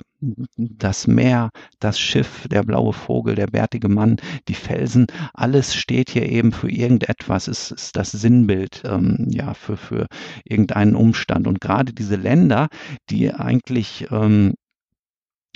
das 0.57 1.07
Meer, 1.07 1.51
das 1.81 1.99
Schiff, 1.99 2.49
der 2.49 2.63
blaue 2.63 2.93
Vogel, 2.93 3.35
der 3.35 3.47
bärtige 3.47 3.89
Mann, 3.89 4.17
die 4.49 4.55
Felsen, 4.55 5.07
alles 5.35 5.75
steht 5.75 6.11
hier 6.11 6.27
eben 6.27 6.53
für 6.53 6.71
irgendetwas, 6.71 7.47
es 7.47 7.71
ist 7.71 7.97
das 7.97 8.13
Sinnbild 8.13 8.83
ähm, 8.87 9.27
ja 9.31 9.55
für, 9.55 9.77
für 9.77 10.07
irgendeinen 10.45 10.97
Umstand. 10.97 11.47
Und 11.47 11.61
gerade 11.61 11.93
diese 11.93 12.17
Länder, 12.17 12.69
die 13.11 13.33
eigentlich 13.33 14.07
ähm, 14.11 14.55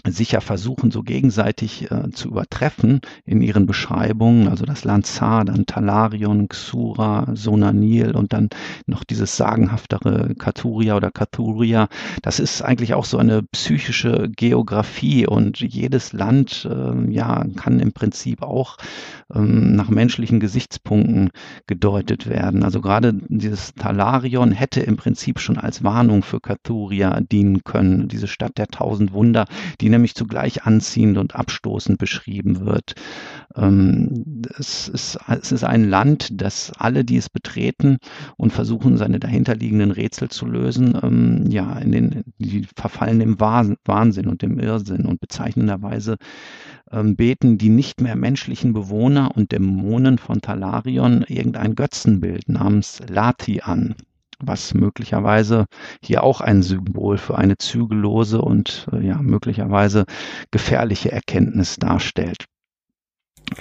sicher 0.07 0.41
versuchen, 0.41 0.91
so 0.91 1.03
gegenseitig 1.03 1.91
äh, 1.91 2.11
zu 2.13 2.29
übertreffen 2.29 3.01
in 3.25 3.43
ihren 3.43 3.67
Beschreibungen. 3.67 4.49
Also 4.49 4.65
das 4.65 4.85
Lanzar, 4.85 5.45
dann 5.45 5.67
Talarion, 5.67 6.49
Xura, 6.49 7.29
Sonanil 7.35 8.15
und 8.15 8.33
dann 8.33 8.49
noch 8.87 9.05
dieses 9.05 9.37
sagenhaftere 9.37 10.35
Katuria 10.37 10.97
oder 10.97 11.11
Katuria. 11.11 11.89
Das 12.23 12.39
ist 12.39 12.63
eigentlich 12.63 12.95
auch 12.95 13.05
so 13.05 13.19
eine 13.19 13.43
psychische 13.43 14.29
Geografie 14.35 15.27
und 15.27 15.61
jedes 15.61 16.13
Land 16.13 16.69
äh, 16.71 17.13
ja 17.13 17.45
kann 17.57 17.81
im 17.81 17.93
Prinzip 17.93 18.43
auch 18.43 18.77
ähm, 19.35 19.75
nach 19.75 19.89
menschlichen 19.89 20.41
Gesichtspunkten 20.41 21.31
gedeutet 21.67 22.29
werden. 22.29 22.63
Also 22.63 22.81
gerade 22.81 23.15
dieses 23.29 23.75
Talarion 23.75 24.53
hätte 24.53 24.81
im 24.81 24.97
Prinzip 24.97 25.41
schon 25.41 25.59
als 25.59 25.83
Warnung 25.83 26.23
für 26.23 26.41
Katuria 26.41 27.21
dienen 27.21 27.65
können. 27.65 28.09
Diese 28.09 28.29
Stadt 28.29 28.59
der 28.59 28.69
tausend 28.69 29.13
Wunder, 29.13 29.47
die 29.81 29.88
nämlich 29.89 30.15
zugleich 30.15 30.65
anziehend 30.65 31.19
und 31.19 31.35
abstoßend 31.35 31.99
beschrieben 31.99 32.65
wird. 32.65 32.95
Ähm, 33.57 34.43
es, 34.59 34.89
ist, 34.89 35.19
es 35.29 35.53
ist 35.53 35.65
ein 35.65 35.89
Land, 35.89 36.29
das 36.33 36.73
alle, 36.79 37.05
die 37.05 37.17
es 37.17 37.29
betreten 37.29 37.99
und 38.37 38.53
versuchen, 38.53 38.97
seine 38.97 39.21
dahinterliegenden 39.21 39.91
Rätsel 39.91 40.29
zu 40.29 40.47
lösen, 40.47 40.99
ähm, 41.03 41.47
ja, 41.51 41.79
in 41.79 41.93
den, 41.93 42.25
die 42.39 42.67
verfallen 42.77 43.21
im 43.21 43.41
Wahnsinn 43.41 44.29
und 44.29 44.43
im 44.43 44.59
Irrsinn 44.59 45.07
und 45.07 45.21
bezeichnenderweise 45.21 46.17
ähm, 46.91 47.17
beten 47.17 47.59
die 47.59 47.71
nicht 47.71 48.01
mehr 48.01 48.17
menschlichen 48.17 48.73
Bewohner 48.73 49.37
und 49.37 49.53
Dämonen 49.53 50.19
von 50.19 50.41
Talarion 50.41 51.25
irgendein 51.29 51.75
Götzenbild 51.75 52.49
namens 52.49 53.01
Lati 53.09 53.61
an 53.61 53.95
was 54.41 54.75
möglicherweise 54.75 55.67
hier 56.03 56.23
auch 56.23 56.41
ein 56.41 56.63
Symbol 56.63 57.19
für 57.19 57.37
eine 57.37 57.59
zügellose 57.59 58.41
und 58.41 58.89
äh, 58.93 59.05
ja 59.07 59.21
möglicherweise 59.21 60.05
gefährliche 60.51 61.13
Erkenntnis 61.13 61.77
darstellt. 61.77 62.45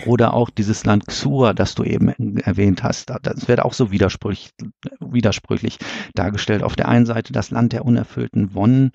Oder 0.05 0.33
auch 0.33 0.49
dieses 0.49 0.85
Land 0.85 1.07
Xur, 1.07 1.53
das 1.53 1.75
du 1.75 1.83
eben 1.83 2.09
erwähnt 2.39 2.83
hast. 2.83 3.09
Das 3.23 3.47
wird 3.47 3.61
auch 3.61 3.73
so 3.73 3.89
widersprüchlich, 3.91 4.51
widersprüchlich 4.99 5.77
dargestellt. 6.13 6.61
Auf 6.63 6.75
der 6.75 6.89
einen 6.89 7.05
Seite 7.05 7.31
das 7.31 7.51
Land 7.51 7.71
der 7.71 7.85
unerfüllten 7.85 8.53
Wonnen. 8.53 8.91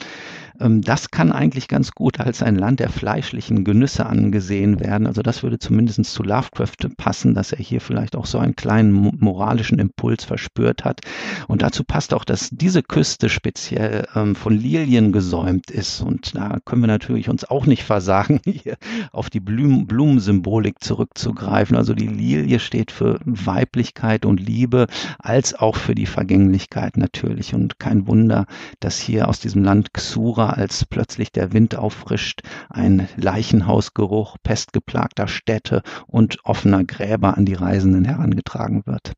Ähm, 0.60 0.82
das 0.82 1.10
kann 1.10 1.32
eigentlich 1.32 1.68
ganz 1.68 1.92
gut 1.92 2.20
als 2.20 2.42
ein 2.42 2.56
Land 2.56 2.80
der 2.80 2.90
fleischlichen 2.90 3.64
Genüsse 3.64 4.06
angesehen 4.06 4.80
werden. 4.80 5.06
Also 5.06 5.22
das 5.22 5.42
würde 5.42 5.58
zumindest 5.58 6.04
zu 6.04 6.22
Lovecraft 6.22 6.88
passen, 6.96 7.34
dass 7.34 7.52
er 7.52 7.58
hier 7.58 7.80
vielleicht 7.80 8.16
auch 8.16 8.26
so 8.26 8.38
einen 8.38 8.56
kleinen 8.56 9.16
moralischen 9.18 9.78
Impuls 9.78 10.24
verspürt 10.24 10.84
hat. 10.84 11.00
Und 11.48 11.62
dazu 11.62 11.84
passt 11.84 12.14
auch, 12.14 12.24
dass 12.24 12.50
diese 12.50 12.82
Küste 12.82 13.28
speziell 13.28 14.06
ähm, 14.14 14.34
von 14.34 14.56
Lilien 14.56 15.12
gesäumt 15.12 15.70
ist. 15.70 16.00
Und 16.00 16.34
da 16.34 16.58
können 16.64 16.82
wir 16.82 16.88
natürlich 16.88 17.28
uns 17.28 17.44
auch 17.44 17.66
nicht 17.66 17.84
versagen, 17.84 18.40
hier 18.44 18.76
auf 19.12 19.30
die 19.30 19.40
Blumensymbolik 19.40 20.82
zurückzugreifen. 20.82 21.76
Also 21.76 21.94
die 21.94 22.08
Lilie 22.08 22.58
steht 22.58 22.90
für 22.90 23.20
Weiblichkeit 23.24 24.24
und 24.24 24.40
Liebe, 24.40 24.86
als 25.18 25.54
auch 25.54 25.76
für 25.76 25.94
die 25.94 26.06
Vergänglichkeit 26.06 26.96
natürlich. 26.96 27.54
Und 27.54 27.78
kein 27.78 28.06
Wunder, 28.06 28.46
dass 28.80 28.98
hier 28.98 29.28
aus 29.28 29.40
diesem 29.40 29.62
Land 29.64 29.92
Xura, 29.92 30.41
als 30.50 30.84
plötzlich 30.84 31.32
der 31.32 31.52
Wind 31.52 31.74
auffrischt, 31.76 32.42
ein 32.68 33.08
Leichenhausgeruch 33.16 34.36
pestgeplagter 34.42 35.28
Städte 35.28 35.82
und 36.06 36.38
offener 36.44 36.84
Gräber 36.84 37.36
an 37.36 37.46
die 37.46 37.54
Reisenden 37.54 38.04
herangetragen 38.04 38.82
wird. 38.86 39.12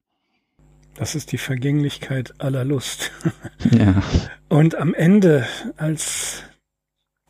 Das 0.94 1.14
ist 1.14 1.32
die 1.32 1.38
Vergänglichkeit 1.38 2.34
aller 2.38 2.64
Lust. 2.64 3.10
Ja. 3.70 4.02
Und 4.48 4.74
am 4.74 4.92
Ende, 4.92 5.46
als 5.78 6.42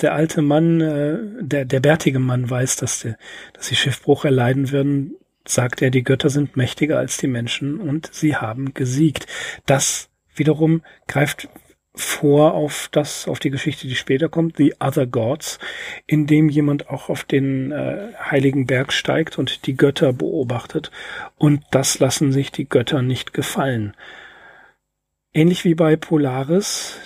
der 0.00 0.14
alte 0.14 0.42
Mann, 0.42 0.80
äh, 0.80 1.18
der, 1.40 1.64
der 1.64 1.80
bärtige 1.80 2.18
Mann 2.18 2.50
weiß, 2.50 2.76
dass, 2.76 3.00
der, 3.00 3.16
dass 3.52 3.68
sie 3.68 3.76
Schiffbruch 3.76 4.24
erleiden 4.24 4.72
würden, 4.72 5.14
sagt 5.46 5.80
er, 5.80 5.90
die 5.90 6.02
Götter 6.02 6.30
sind 6.30 6.56
mächtiger 6.56 6.98
als 6.98 7.18
die 7.18 7.28
Menschen 7.28 7.80
und 7.80 8.12
sie 8.12 8.36
haben 8.36 8.74
gesiegt. 8.74 9.26
Das 9.66 10.08
wiederum 10.34 10.82
greift 11.06 11.48
vor 11.94 12.54
auf 12.54 12.88
das, 12.90 13.28
auf 13.28 13.38
die 13.38 13.50
Geschichte, 13.50 13.86
die 13.86 13.94
später 13.94 14.28
kommt, 14.28 14.56
The 14.56 14.74
Other 14.80 15.06
Gods, 15.06 15.58
in 16.06 16.26
dem 16.26 16.48
jemand 16.48 16.88
auch 16.90 17.08
auf 17.08 17.22
den 17.22 17.70
äh, 17.70 18.12
heiligen 18.18 18.66
Berg 18.66 18.92
steigt 18.92 19.38
und 19.38 19.66
die 19.66 19.76
Götter 19.76 20.12
beobachtet. 20.12 20.90
Und 21.36 21.62
das 21.70 22.00
lassen 22.00 22.32
sich 22.32 22.50
die 22.50 22.68
Götter 22.68 23.02
nicht 23.02 23.32
gefallen. 23.32 23.94
Ähnlich 25.32 25.64
wie 25.64 25.74
bei 25.74 25.94
Polaris, 25.96 26.98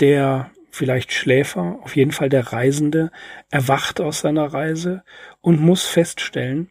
der 0.00 0.50
vielleicht 0.70 1.12
Schläfer, 1.12 1.78
auf 1.82 1.96
jeden 1.96 2.12
Fall 2.12 2.30
der 2.30 2.52
Reisende, 2.52 3.10
erwacht 3.50 4.00
aus 4.00 4.20
seiner 4.20 4.46
Reise 4.46 5.02
und 5.42 5.60
muss 5.60 5.84
feststellen, 5.84 6.70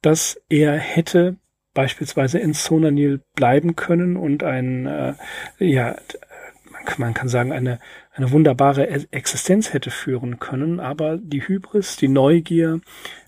dass 0.00 0.40
er 0.48 0.78
hätte 0.78 1.36
beispielsweise 1.74 2.38
in 2.38 2.54
Sonanil 2.54 3.20
bleiben 3.34 3.76
können 3.76 4.16
und 4.16 4.42
ein, 4.42 4.86
äh, 4.86 5.14
ja, 5.58 5.96
man 6.98 7.14
kann 7.14 7.28
sagen, 7.28 7.52
eine, 7.52 7.78
eine 8.12 8.30
wunderbare 8.30 8.88
Existenz 9.12 9.72
hätte 9.72 9.90
führen 9.90 10.38
können, 10.38 10.80
aber 10.80 11.16
die 11.16 11.46
Hybris, 11.46 11.96
die 11.96 12.08
Neugier, 12.08 12.80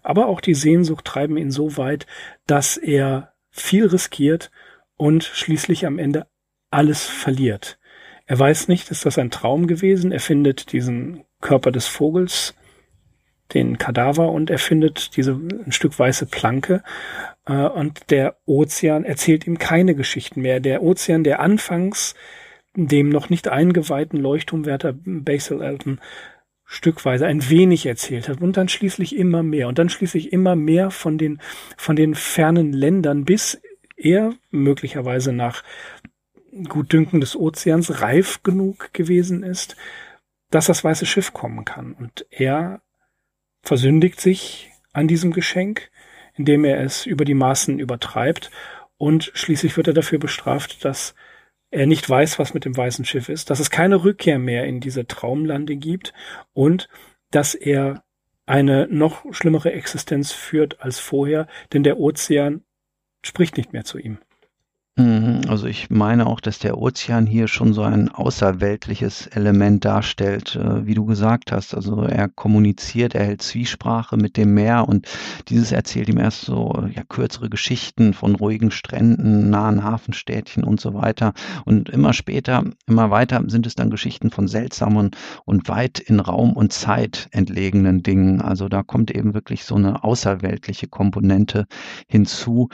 aber 0.03 0.27
auch 0.27 0.41
die 0.41 0.55
Sehnsucht 0.55 1.05
treiben 1.05 1.37
ihn 1.37 1.51
so 1.51 1.77
weit, 1.77 2.07
dass 2.47 2.77
er 2.77 3.33
viel 3.51 3.87
riskiert 3.87 4.51
und 4.97 5.25
schließlich 5.25 5.87
am 5.87 5.99
Ende 5.99 6.27
alles 6.71 7.05
verliert. 7.07 7.79
Er 8.27 8.39
weiß 8.39 8.69
nicht, 8.69 8.91
ist 8.91 9.07
das 9.07 9.19
ein 9.19 9.31
Traum 9.31 9.67
gewesen? 9.67 10.11
Er 10.11 10.21
findet 10.21 10.73
diesen 10.73 11.25
Körper 11.41 11.71
des 11.71 11.87
Vogels, 11.87 12.55
den 13.53 13.77
Kadaver, 13.77 14.31
und 14.31 14.51
er 14.51 14.59
findet 14.59 15.17
diese 15.17 15.33
ein 15.33 15.73
Stück 15.73 15.99
weiße 15.99 16.27
Planke. 16.27 16.83
Äh, 17.47 17.53
und 17.53 18.11
der 18.11 18.37
Ozean 18.47 19.05
erzählt 19.05 19.47
ihm 19.47 19.59
keine 19.59 19.95
Geschichten 19.95 20.41
mehr. 20.41 20.61
Der 20.61 20.83
Ozean, 20.83 21.23
der 21.23 21.41
anfangs 21.41 22.15
dem 22.75 23.09
noch 23.09 23.31
nicht 23.31 23.49
eingeweihten 23.49 24.21
Leuchtturmwärter 24.21 24.95
Basil 25.05 25.63
Elton 25.63 26.01
stückweise 26.65 27.27
ein 27.27 27.49
wenig 27.51 27.87
erzählt 27.87 28.29
hat. 28.29 28.41
Und 28.41 28.57
dann 28.57 28.69
schließlich 28.69 29.17
immer 29.17 29.43
mehr. 29.43 29.69
Und 29.69 29.79
dann 29.79 29.89
schließlich 29.89 30.33
immer 30.33 30.57
mehr 30.57 30.91
von 30.91 31.19
den 31.19 31.41
von 31.77 31.97
den 31.97 32.15
fernen 32.15 32.73
Ländern 32.73 33.25
bis 33.25 33.61
er 33.97 34.35
möglicherweise 34.51 35.33
nach 35.33 35.63
Gutdünken 36.69 37.21
des 37.21 37.37
Ozeans 37.37 38.01
reif 38.01 38.43
genug 38.43 38.93
gewesen 38.93 39.43
ist, 39.43 39.77
dass 40.51 40.67
das 40.67 40.85
weiße 40.85 41.07
Schiff 41.07 41.33
kommen 41.33 41.65
kann. 41.65 41.95
Und 41.95 42.27
er 42.31 42.81
versündigt 43.63 44.21
sich 44.21 44.71
an 44.93 45.09
diesem 45.09 45.33
Geschenk, 45.33 45.91
indem 46.35 46.65
er 46.65 46.81
es 46.81 47.07
über 47.07 47.25
die 47.25 47.35
Maßen 47.35 47.79
übertreibt. 47.79 48.51
Und 48.97 49.33
schließlich 49.35 49.77
wird 49.77 49.89
er 49.89 49.95
dafür 49.95 50.19
bestraft, 50.19 50.85
dass 50.85 51.15
er 51.75 51.87
nicht 51.87 52.09
weiß, 52.09 52.39
was 52.39 52.55
mit 52.55 52.65
dem 52.65 52.77
weißen 52.77 53.05
Schiff 53.05 53.29
ist, 53.29 53.51
dass 53.51 53.61
es 53.61 53.71
keine 53.71 54.05
Rückkehr 54.05 54.39
mehr 54.39 54.65
in 54.65 54.81
diese 54.81 55.07
Traumlande 55.07 55.77
gibt 55.77 56.13
und 56.53 56.89
dass 57.31 57.55
er 57.55 58.05
eine 58.47 58.87
noch 58.89 59.25
schlimmere 59.33 59.73
Existenz 59.73 60.33
führt 60.33 60.81
als 60.81 60.99
vorher, 60.99 61.47
denn 61.73 61.83
der 61.83 61.99
Ozean 61.99 62.63
spricht 63.23 63.57
nicht 63.57 63.73
mehr 63.73 63.85
zu 63.85 63.99
ihm. 63.99 64.19
Mhm, 64.97 65.41
also 65.49 65.67
ich 65.67 65.91
meine 65.91 66.25
auch, 66.29 66.39
dass 66.39 66.61
der 66.61 66.79
Ozean 66.79 67.27
hier 67.27 67.49
schon 67.49 67.73
so 67.75 67.83
ein 67.83 68.11
außerweltliches 68.11 69.27
Element 69.27 69.85
darstellt, 69.85 70.55
äh, 70.55 70.87
wie 70.87 70.95
du 70.95 71.05
gesagt 71.05 71.51
hast. 71.51 71.75
Also 71.75 72.03
er 72.03 72.29
kommuniziert, 72.29 73.17
er 73.17 73.25
hält 73.25 73.43
Zwiesprache 73.43 74.17
mit 74.17 74.37
dem 74.37 74.55
Meer 74.55 74.89
und 74.89 75.09
dieses 75.49 75.73
erzählt 75.73 76.09
ihm 76.09 76.19
erst 76.19 76.43
so 76.43 76.87
ja, 76.95 77.03
kürzere 77.09 77.51
Geschichten 77.51 78.15
von 78.15 78.37
ruhigen 78.37 78.71
Stränden, 78.71 79.51
nahen 79.51 79.83
Hafenstädtchen 79.83 80.63
und 80.63 80.81
so 80.81 80.95
weiter. 80.95 81.33
Und 81.65 81.89
immer 81.89 82.13
später, 82.13 82.63
immer 82.87 83.11
weiter 83.11 83.43
sind 83.49 83.67
es 83.67 83.75
dann 83.75 83.91
Geschichten 83.91 84.31
von 84.31 84.47
seltsamen 84.47 85.11
und 85.45 85.69
weit 85.69 85.99
in 85.99 86.21
Raum 86.21 86.53
und 86.53 86.73
Zeit 86.73 87.27
entlegenen 87.33 88.05
Dingen. 88.05 88.41
Also 88.41 88.69
da 88.69 88.85
kommt 88.85 89.11
eben 89.11 89.35
wirklich 89.35 89.65
so 89.65 89.75
eine 89.75 90.05
außerweltliche 90.05 90.87
Komponente 90.87 91.67
hinzu. 92.07 92.69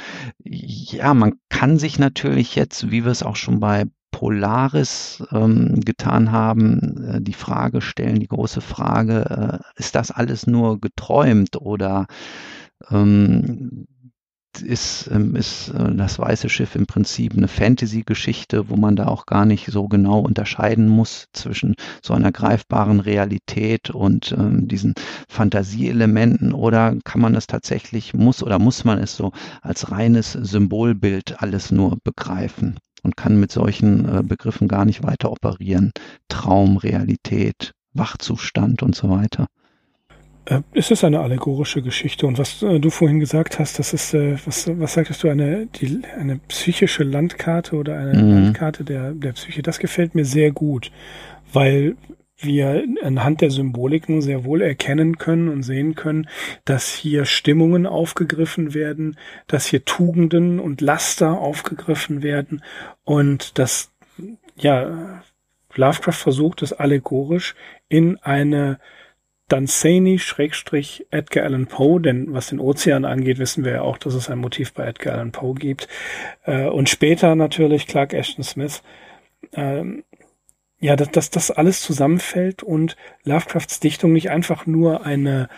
Ja, 0.44 1.14
man 1.14 1.32
kann 1.48 1.78
sich 1.78 1.98
natürlich 1.98 2.09
natürlich 2.10 2.56
jetzt, 2.56 2.90
wie 2.90 3.04
wir 3.04 3.12
es 3.12 3.22
auch 3.22 3.36
schon 3.36 3.60
bei 3.60 3.84
Polaris 4.10 5.22
ähm, 5.30 5.80
getan 5.80 6.32
haben, 6.32 7.04
äh, 7.06 7.20
die 7.20 7.34
Frage 7.34 7.80
stellen, 7.80 8.18
die 8.18 8.26
große 8.26 8.60
Frage, 8.60 9.60
äh, 9.76 9.80
ist 9.80 9.94
das 9.94 10.10
alles 10.10 10.48
nur 10.48 10.80
geträumt 10.80 11.56
oder 11.56 12.08
ähm, 12.90 13.86
ist, 14.62 15.10
ähm, 15.12 15.36
ist 15.36 15.68
äh, 15.70 15.94
das 15.94 16.18
Weiße 16.18 16.48
Schiff 16.48 16.74
im 16.74 16.86
Prinzip 16.86 17.34
eine 17.36 17.48
Fantasy-Geschichte, 17.48 18.68
wo 18.68 18.76
man 18.76 18.96
da 18.96 19.06
auch 19.06 19.26
gar 19.26 19.44
nicht 19.44 19.66
so 19.66 19.88
genau 19.88 20.20
unterscheiden 20.20 20.88
muss 20.88 21.28
zwischen 21.32 21.74
so 22.02 22.14
einer 22.14 22.32
greifbaren 22.32 23.00
Realität 23.00 23.90
und 23.90 24.32
ähm, 24.32 24.68
diesen 24.68 24.94
Fantasieelementen 25.28 26.52
oder 26.52 26.96
kann 27.04 27.20
man 27.20 27.34
es 27.34 27.46
tatsächlich, 27.46 28.14
muss 28.14 28.42
oder 28.42 28.58
muss 28.58 28.84
man 28.84 28.98
es 28.98 29.16
so 29.16 29.32
als 29.62 29.90
reines 29.90 30.32
Symbolbild 30.32 31.42
alles 31.42 31.70
nur 31.70 31.98
begreifen 32.02 32.78
und 33.02 33.16
kann 33.16 33.38
mit 33.40 33.52
solchen 33.52 34.08
äh, 34.08 34.22
Begriffen 34.22 34.68
gar 34.68 34.84
nicht 34.84 35.02
weiter 35.02 35.30
operieren. 35.32 35.92
Traum, 36.28 36.76
Realität, 36.76 37.72
Wachzustand 37.92 38.82
und 38.82 38.94
so 38.94 39.10
weiter. 39.10 39.46
Äh, 40.44 40.60
es 40.72 40.90
ist 40.90 41.04
eine 41.04 41.20
allegorische 41.20 41.82
Geschichte 41.82 42.26
und 42.26 42.38
was 42.38 42.62
äh, 42.62 42.80
du 42.80 42.90
vorhin 42.90 43.20
gesagt 43.20 43.58
hast, 43.58 43.78
das 43.78 43.92
ist, 43.92 44.14
äh, 44.14 44.36
was, 44.44 44.70
was 44.78 44.94
sagtest 44.94 45.22
du, 45.22 45.28
eine, 45.28 45.66
die, 45.66 46.02
eine 46.18 46.38
psychische 46.48 47.04
Landkarte 47.04 47.76
oder 47.76 47.98
eine 47.98 48.22
mhm. 48.22 48.30
Landkarte 48.30 48.84
der, 48.84 49.12
der 49.12 49.32
Psyche, 49.32 49.62
das 49.62 49.78
gefällt 49.78 50.14
mir 50.14 50.24
sehr 50.24 50.52
gut, 50.52 50.90
weil 51.52 51.96
wir 52.42 52.84
anhand 53.02 53.42
der 53.42 53.50
Symboliken 53.50 54.22
sehr 54.22 54.44
wohl 54.44 54.62
erkennen 54.62 55.18
können 55.18 55.48
und 55.48 55.62
sehen 55.62 55.94
können, 55.94 56.28
dass 56.64 56.92
hier 56.94 57.26
Stimmungen 57.26 57.86
aufgegriffen 57.86 58.72
werden, 58.72 59.18
dass 59.46 59.66
hier 59.66 59.84
Tugenden 59.84 60.58
und 60.58 60.80
Laster 60.80 61.38
aufgegriffen 61.38 62.22
werden 62.22 62.62
und 63.04 63.58
dass, 63.58 63.92
ja, 64.56 65.22
Lovecraft 65.74 66.12
versucht 66.12 66.62
es 66.62 66.72
allegorisch 66.72 67.54
in 67.88 68.16
eine 68.18 68.78
Dunsany 69.50 70.18
Schrägstrich 70.18 71.06
Edgar 71.10 71.44
Allan 71.44 71.66
Poe, 71.66 72.00
denn 72.00 72.32
was 72.32 72.48
den 72.48 72.60
Ozean 72.60 73.04
angeht, 73.04 73.38
wissen 73.38 73.64
wir 73.64 73.72
ja 73.72 73.82
auch, 73.82 73.98
dass 73.98 74.14
es 74.14 74.30
ein 74.30 74.38
Motiv 74.38 74.72
bei 74.72 74.86
Edgar 74.86 75.14
Allan 75.14 75.32
Poe 75.32 75.54
gibt. 75.54 75.88
Äh, 76.44 76.66
und 76.66 76.88
später 76.88 77.34
natürlich 77.34 77.86
Clark 77.86 78.14
Ashton 78.14 78.44
Smith. 78.44 78.82
Ähm, 79.52 80.04
ja, 80.78 80.96
dass, 80.96 81.10
dass 81.10 81.30
das 81.30 81.50
alles 81.50 81.82
zusammenfällt 81.82 82.62
und 82.62 82.96
Lovecrafts 83.24 83.80
Dichtung 83.80 84.12
nicht 84.12 84.30
einfach 84.30 84.66
nur 84.66 85.04
eine, 85.04 85.48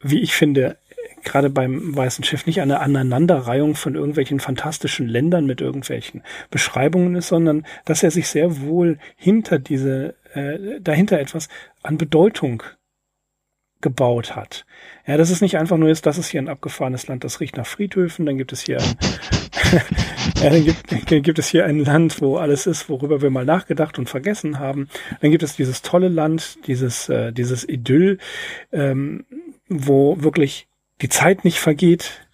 wie 0.00 0.20
ich 0.20 0.32
finde, 0.32 0.78
gerade 1.22 1.50
beim 1.50 1.94
Weißen 1.94 2.24
Schiff 2.24 2.46
nicht 2.46 2.60
eine 2.60 2.80
Aneinanderreihung 2.80 3.74
von 3.74 3.94
irgendwelchen 3.94 4.40
fantastischen 4.40 5.06
Ländern 5.08 5.44
mit 5.44 5.60
irgendwelchen 5.60 6.22
Beschreibungen 6.50 7.16
ist, 7.16 7.28
sondern 7.28 7.66
dass 7.84 8.02
er 8.02 8.10
sich 8.10 8.28
sehr 8.28 8.60
wohl 8.62 8.98
hinter 9.16 9.58
diese, 9.58 10.14
äh, 10.34 10.80
dahinter 10.80 11.20
etwas 11.20 11.48
an 11.82 11.98
Bedeutung 11.98 12.62
gebaut 13.80 14.34
hat. 14.34 14.64
Ja, 15.06 15.16
das 15.16 15.30
ist 15.30 15.42
nicht 15.42 15.56
einfach 15.58 15.76
nur 15.76 15.88
jetzt, 15.88 16.06
das 16.06 16.18
ist 16.18 16.28
hier 16.28 16.40
ein 16.40 16.48
abgefahrenes 16.48 17.06
Land, 17.06 17.24
das 17.24 17.40
riecht 17.40 17.56
nach 17.56 17.66
Friedhöfen, 17.66 18.26
dann 18.26 18.38
gibt 18.38 18.52
es 18.52 18.62
hier 18.62 18.78
ein, 18.78 18.96
ja, 20.42 20.50
dann 20.50 20.64
gibt, 20.64 21.10
dann 21.10 21.22
gibt 21.22 21.38
es 21.38 21.48
hier 21.48 21.66
ein 21.66 21.78
Land, 21.78 22.20
wo 22.20 22.36
alles 22.36 22.66
ist, 22.66 22.88
worüber 22.88 23.22
wir 23.22 23.30
mal 23.30 23.44
nachgedacht 23.44 23.98
und 23.98 24.08
vergessen 24.08 24.58
haben. 24.58 24.88
Dann 25.20 25.30
gibt 25.30 25.42
es 25.42 25.56
dieses 25.56 25.82
tolle 25.82 26.08
Land, 26.08 26.66
dieses, 26.66 27.08
äh, 27.08 27.32
dieses 27.32 27.68
Idyll, 27.68 28.18
ähm, 28.72 29.26
wo 29.68 30.22
wirklich 30.22 30.68
die 31.02 31.08
Zeit 31.08 31.44
nicht 31.44 31.60
vergeht 31.60 32.26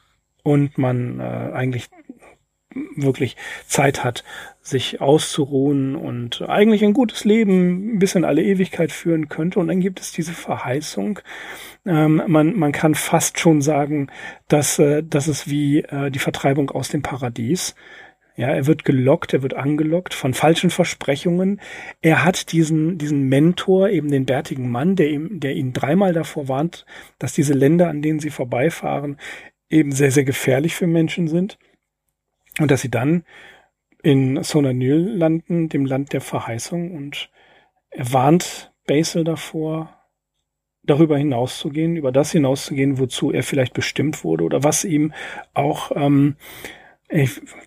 und 0.42 0.78
man 0.78 1.20
äh, 1.20 1.22
eigentlich 1.22 1.88
wirklich 2.96 3.36
Zeit 3.66 4.04
hat, 4.04 4.24
sich 4.62 5.00
auszuruhen 5.00 5.96
und 5.96 6.42
eigentlich 6.42 6.84
ein 6.84 6.92
gutes 6.92 7.24
Leben 7.24 7.98
bis 7.98 8.14
in 8.14 8.24
alle 8.24 8.44
Ewigkeit 8.44 8.92
führen 8.92 9.28
könnte. 9.28 9.58
Und 9.58 9.66
dann 9.66 9.80
gibt 9.80 10.00
es 10.00 10.12
diese 10.12 10.32
Verheißung. 10.32 11.18
Ähm, 11.84 12.22
man, 12.28 12.56
man 12.56 12.70
kann 12.70 12.94
fast 12.94 13.40
schon 13.40 13.60
sagen, 13.60 14.06
dass, 14.46 14.78
äh, 14.78 15.02
dass 15.02 15.26
es 15.26 15.50
wie 15.50 15.80
äh, 15.80 16.12
die 16.12 16.20
Vertreibung 16.20 16.70
aus 16.70 16.90
dem 16.90 17.02
Paradies. 17.02 17.74
Ja, 18.36 18.48
er 18.48 18.66
wird 18.66 18.84
gelockt, 18.84 19.34
er 19.34 19.42
wird 19.42 19.54
angelockt 19.54 20.14
von 20.14 20.32
falschen 20.32 20.70
Versprechungen. 20.70 21.60
Er 22.00 22.24
hat 22.24 22.52
diesen, 22.52 22.98
diesen 22.98 23.28
Mentor, 23.28 23.90
eben 23.90 24.10
den 24.10 24.26
bärtigen 24.26 24.70
Mann, 24.70 24.94
der 24.94 25.10
ihm, 25.10 25.40
der 25.40 25.54
ihn 25.54 25.72
dreimal 25.72 26.12
davor 26.12 26.46
warnt, 26.46 26.86
dass 27.18 27.34
diese 27.34 27.52
Länder, 27.52 27.88
an 27.88 28.00
denen 28.00 28.20
sie 28.20 28.30
vorbeifahren, 28.30 29.18
eben 29.68 29.90
sehr, 29.90 30.12
sehr 30.12 30.24
gefährlich 30.24 30.76
für 30.76 30.86
Menschen 30.86 31.26
sind. 31.26 31.58
Und 32.60 32.70
dass 32.70 32.80
sie 32.80 32.90
dann 32.90 33.24
in 34.02 34.42
Sonanil 34.42 34.96
landen, 35.16 35.68
dem 35.68 35.86
Land 35.86 36.12
der 36.12 36.20
Verheißung. 36.20 36.92
Und 36.94 37.30
er 37.90 38.12
warnt 38.12 38.72
Basil 38.86 39.24
davor, 39.24 39.96
darüber 40.82 41.16
hinauszugehen, 41.16 41.96
über 41.96 42.12
das 42.12 42.32
hinauszugehen, 42.32 42.98
wozu 42.98 43.30
er 43.30 43.42
vielleicht 43.42 43.74
bestimmt 43.74 44.24
wurde 44.24 44.44
oder 44.44 44.64
was 44.64 44.84
ihm 44.84 45.12
auch 45.54 45.92
ähm, 45.94 46.36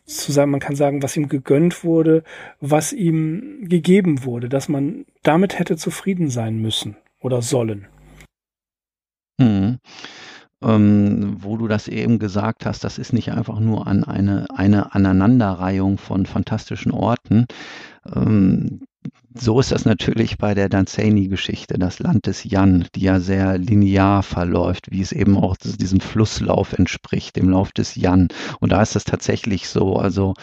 zu 0.05 0.31
sagen, 0.31 0.51
man 0.51 0.59
kann 0.59 0.75
sagen, 0.75 1.03
was 1.03 1.15
ihm 1.15 1.29
gegönnt 1.29 1.83
wurde, 1.83 2.23
was 2.59 2.93
ihm 2.93 3.67
gegeben 3.69 4.25
wurde, 4.25 4.49
dass 4.49 4.67
man 4.69 5.05
damit 5.23 5.59
hätte 5.59 5.77
zufrieden 5.77 6.29
sein 6.29 6.57
müssen 6.61 6.97
oder 7.21 7.41
sollen. 7.41 7.87
Hm. 9.39 9.79
Ähm, 10.65 11.37
wo 11.39 11.57
du 11.57 11.67
das 11.67 11.87
eben 11.87 12.17
gesagt 12.19 12.65
hast, 12.65 12.83
das 12.83 12.97
ist 12.97 13.13
nicht 13.13 13.31
einfach 13.31 13.59
nur 13.59 13.87
an 13.87 14.03
eine, 14.03 14.47
eine 14.55 14.95
Aneinanderreihung 14.95 15.97
von 15.99 16.25
fantastischen 16.25 16.91
Orten. 16.91 17.45
Ähm, 18.13 18.81
so 19.33 19.59
ist 19.59 19.71
das 19.71 19.85
natürlich 19.85 20.37
bei 20.37 20.53
der 20.53 20.69
Danzani-Geschichte, 20.69 21.77
das 21.77 21.99
Land 21.99 22.25
des 22.25 22.43
Jan, 22.45 22.87
die 22.95 23.01
ja 23.01 23.19
sehr 23.19 23.57
linear 23.57 24.23
verläuft, 24.23 24.91
wie 24.91 25.01
es 25.01 25.11
eben 25.11 25.37
auch 25.37 25.57
diesem 25.57 25.99
Flusslauf 25.99 26.73
entspricht, 26.73 27.35
dem 27.35 27.49
Lauf 27.49 27.71
des 27.71 27.95
Jan. 27.95 28.29
Und 28.59 28.71
da 28.71 28.81
ist 28.81 28.95
das 28.95 29.03
tatsächlich 29.03 29.67
so. 29.67 29.97
Also 29.97 30.33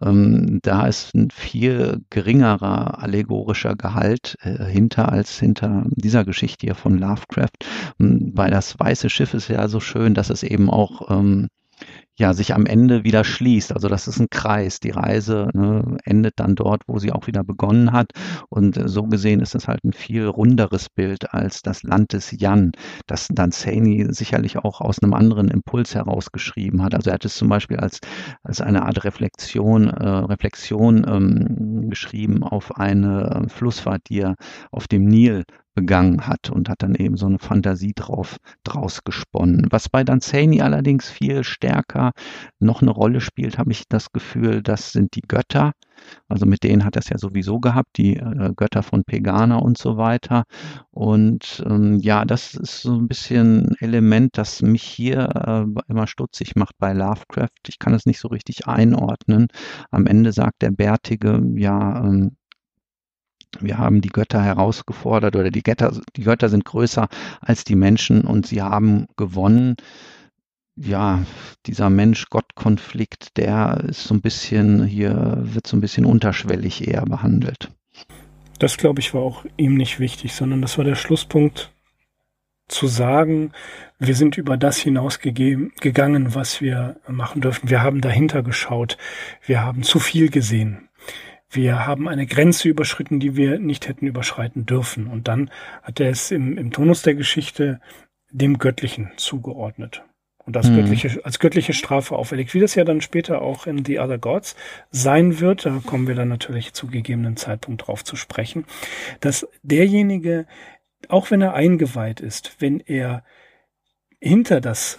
ähm, 0.00 0.60
da 0.62 0.86
ist 0.86 1.14
ein 1.14 1.30
viel 1.30 2.02
geringerer 2.10 3.02
allegorischer 3.02 3.74
Gehalt 3.74 4.36
äh, 4.42 4.64
hinter 4.64 5.10
als 5.10 5.38
hinter 5.38 5.84
dieser 5.88 6.24
Geschichte 6.24 6.66
hier 6.66 6.74
von 6.74 6.98
Lovecraft. 6.98 7.56
Weil 7.98 8.50
das 8.50 8.78
weiße 8.78 9.08
Schiff 9.08 9.34
ist 9.34 9.48
ja 9.48 9.66
so 9.68 9.80
schön, 9.80 10.14
dass 10.14 10.30
es 10.30 10.42
eben 10.42 10.68
auch 10.68 11.10
ähm, 11.10 11.48
ja, 12.18 12.34
sich 12.34 12.54
am 12.54 12.66
Ende 12.66 13.04
wieder 13.04 13.24
schließt. 13.24 13.72
Also 13.72 13.88
das 13.88 14.06
ist 14.06 14.20
ein 14.20 14.28
Kreis. 14.30 14.80
Die 14.80 14.90
Reise 14.90 15.48
ne, 15.54 15.96
endet 16.04 16.34
dann 16.36 16.54
dort, 16.54 16.82
wo 16.86 16.98
sie 16.98 17.10
auch 17.12 17.26
wieder 17.26 17.42
begonnen 17.42 17.92
hat. 17.92 18.10
Und 18.48 18.76
äh, 18.76 18.88
so 18.88 19.04
gesehen 19.04 19.40
ist 19.40 19.54
es 19.54 19.66
halt 19.68 19.82
ein 19.84 19.92
viel 19.92 20.26
runderes 20.26 20.88
Bild 20.90 21.32
als 21.32 21.62
das 21.62 21.82
Land 21.82 22.12
des 22.12 22.30
Jan, 22.38 22.72
das 23.06 23.28
Danzani 23.28 24.06
sicherlich 24.10 24.58
auch 24.58 24.80
aus 24.80 25.02
einem 25.02 25.14
anderen 25.14 25.48
Impuls 25.48 25.94
herausgeschrieben 25.94 26.82
hat. 26.82 26.94
Also 26.94 27.10
er 27.10 27.14
hat 27.14 27.24
es 27.24 27.34
zum 27.34 27.48
Beispiel 27.48 27.78
als, 27.78 27.98
als 28.42 28.60
eine 28.60 28.84
Art 28.84 29.04
Reflexion, 29.04 29.88
äh, 29.88 30.08
Reflexion 30.08 31.06
ähm, 31.08 31.88
geschrieben 31.88 32.42
auf 32.42 32.76
eine 32.76 33.46
Flussfahrt, 33.48 34.02
die 34.08 34.20
er 34.20 34.34
auf 34.70 34.86
dem 34.86 35.04
Nil 35.04 35.44
begangen 35.74 36.26
hat 36.26 36.50
und 36.50 36.68
hat 36.68 36.82
dann 36.82 36.94
eben 36.94 37.16
so 37.16 37.26
eine 37.26 37.38
Fantasie 37.38 37.92
drauf, 37.94 38.36
draus 38.64 39.04
gesponnen. 39.04 39.66
Was 39.70 39.88
bei 39.88 40.04
Danzani 40.04 40.60
allerdings 40.60 41.10
viel 41.10 41.44
stärker 41.44 42.12
noch 42.58 42.82
eine 42.82 42.90
Rolle 42.90 43.20
spielt, 43.20 43.58
habe 43.58 43.72
ich 43.72 43.84
das 43.88 44.12
Gefühl, 44.12 44.62
das 44.62 44.92
sind 44.92 45.14
die 45.16 45.22
Götter. 45.22 45.72
Also 46.28 46.46
mit 46.46 46.64
denen 46.64 46.84
hat 46.84 46.96
er 46.96 47.00
es 47.00 47.08
ja 47.08 47.18
sowieso 47.18 47.60
gehabt, 47.60 47.96
die 47.96 48.16
äh, 48.16 48.52
Götter 48.56 48.82
von 48.82 49.04
Pegana 49.04 49.56
und 49.56 49.78
so 49.78 49.96
weiter. 49.96 50.44
Und 50.90 51.62
ähm, 51.66 51.98
ja, 52.00 52.24
das 52.24 52.54
ist 52.54 52.82
so 52.82 52.94
ein 52.94 53.08
bisschen 53.08 53.74
Element, 53.78 54.36
das 54.36 54.62
mich 54.62 54.82
hier 54.82 55.28
äh, 55.76 55.90
immer 55.90 56.06
stutzig 56.06 56.56
macht 56.56 56.74
bei 56.78 56.92
Lovecraft. 56.92 57.50
Ich 57.68 57.78
kann 57.78 57.94
es 57.94 58.06
nicht 58.06 58.18
so 58.20 58.28
richtig 58.28 58.66
einordnen. 58.66 59.48
Am 59.90 60.06
Ende 60.06 60.32
sagt 60.32 60.62
der 60.62 60.70
Bärtige, 60.70 61.40
ja, 61.54 62.04
ähm, 62.04 62.36
wir 63.60 63.78
haben 63.78 64.00
die 64.00 64.08
Götter 64.08 64.42
herausgefordert 64.42 65.36
oder 65.36 65.50
die 65.50 65.62
Götter, 65.62 65.92
die 66.16 66.22
Götter 66.22 66.48
sind 66.48 66.64
größer 66.64 67.08
als 67.40 67.64
die 67.64 67.76
Menschen 67.76 68.22
und 68.22 68.46
sie 68.46 68.62
haben 68.62 69.06
gewonnen. 69.16 69.76
Ja, 70.74 71.22
dieser 71.66 71.90
Mensch-Gott-Konflikt, 71.90 73.36
der 73.36 73.84
ist 73.88 74.04
so 74.04 74.14
ein 74.14 74.22
bisschen 74.22 74.84
hier, 74.84 75.38
wird 75.42 75.66
so 75.66 75.76
ein 75.76 75.82
bisschen 75.82 76.06
unterschwellig 76.06 76.88
eher 76.88 77.02
behandelt. 77.02 77.70
Das, 78.58 78.78
glaube 78.78 79.00
ich, 79.00 79.12
war 79.12 79.20
auch 79.20 79.44
ihm 79.56 79.76
nicht 79.76 80.00
wichtig, 80.00 80.32
sondern 80.32 80.62
das 80.62 80.78
war 80.78 80.84
der 80.84 80.94
Schlusspunkt 80.94 81.72
zu 82.68 82.86
sagen, 82.86 83.52
wir 83.98 84.14
sind 84.14 84.38
über 84.38 84.56
das 84.56 84.78
hinausgegangen, 84.78 86.34
was 86.34 86.60
wir 86.62 86.96
machen 87.06 87.42
dürfen. 87.42 87.68
Wir 87.68 87.82
haben 87.82 88.00
dahinter 88.00 88.42
geschaut. 88.42 88.96
Wir 89.44 89.62
haben 89.62 89.82
zu 89.82 89.98
viel 89.98 90.30
gesehen 90.30 90.88
wir 91.54 91.86
haben 91.86 92.08
eine 92.08 92.26
Grenze 92.26 92.68
überschritten, 92.68 93.20
die 93.20 93.36
wir 93.36 93.58
nicht 93.58 93.86
hätten 93.88 94.06
überschreiten 94.06 94.66
dürfen. 94.66 95.06
Und 95.06 95.28
dann 95.28 95.50
hat 95.82 96.00
er 96.00 96.10
es 96.10 96.30
im, 96.30 96.56
im 96.56 96.70
Tonus 96.70 97.02
der 97.02 97.14
Geschichte 97.14 97.80
dem 98.30 98.58
Göttlichen 98.58 99.10
zugeordnet. 99.16 100.02
Und 100.44 100.56
das 100.56 100.68
mhm. 100.68 100.76
göttliche, 100.76 101.24
als 101.24 101.38
göttliche 101.38 101.72
Strafe 101.72 102.16
auferlegt, 102.16 102.52
wie 102.54 102.60
das 102.60 102.74
ja 102.74 102.84
dann 102.84 103.00
später 103.00 103.42
auch 103.42 103.66
in 103.66 103.84
The 103.84 104.00
Other 104.00 104.18
Gods 104.18 104.56
sein 104.90 105.38
wird, 105.38 105.66
da 105.66 105.80
kommen 105.84 106.08
wir 106.08 106.14
dann 106.14 106.28
natürlich 106.28 106.72
zu 106.72 106.88
gegebenen 106.88 107.36
Zeitpunkt 107.36 107.86
drauf 107.86 108.02
zu 108.02 108.16
sprechen, 108.16 108.64
dass 109.20 109.46
derjenige, 109.62 110.46
auch 111.08 111.30
wenn 111.30 111.42
er 111.42 111.54
eingeweiht 111.54 112.20
ist, 112.20 112.56
wenn 112.58 112.80
er 112.80 113.24
hinter 114.20 114.60
das, 114.60 114.98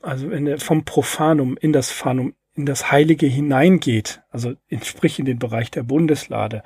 also 0.00 0.30
wenn 0.30 0.46
er 0.46 0.58
vom 0.58 0.84
Profanum 0.84 1.58
in 1.58 1.72
das 1.72 1.90
Fanum 1.90 2.34
in 2.56 2.66
das 2.66 2.90
Heilige 2.90 3.26
hineingeht, 3.26 4.22
also 4.30 4.54
in, 4.68 4.82
sprich 4.82 5.18
in 5.18 5.24
den 5.24 5.38
Bereich 5.38 5.70
der 5.70 5.82
Bundeslade, 5.82 6.62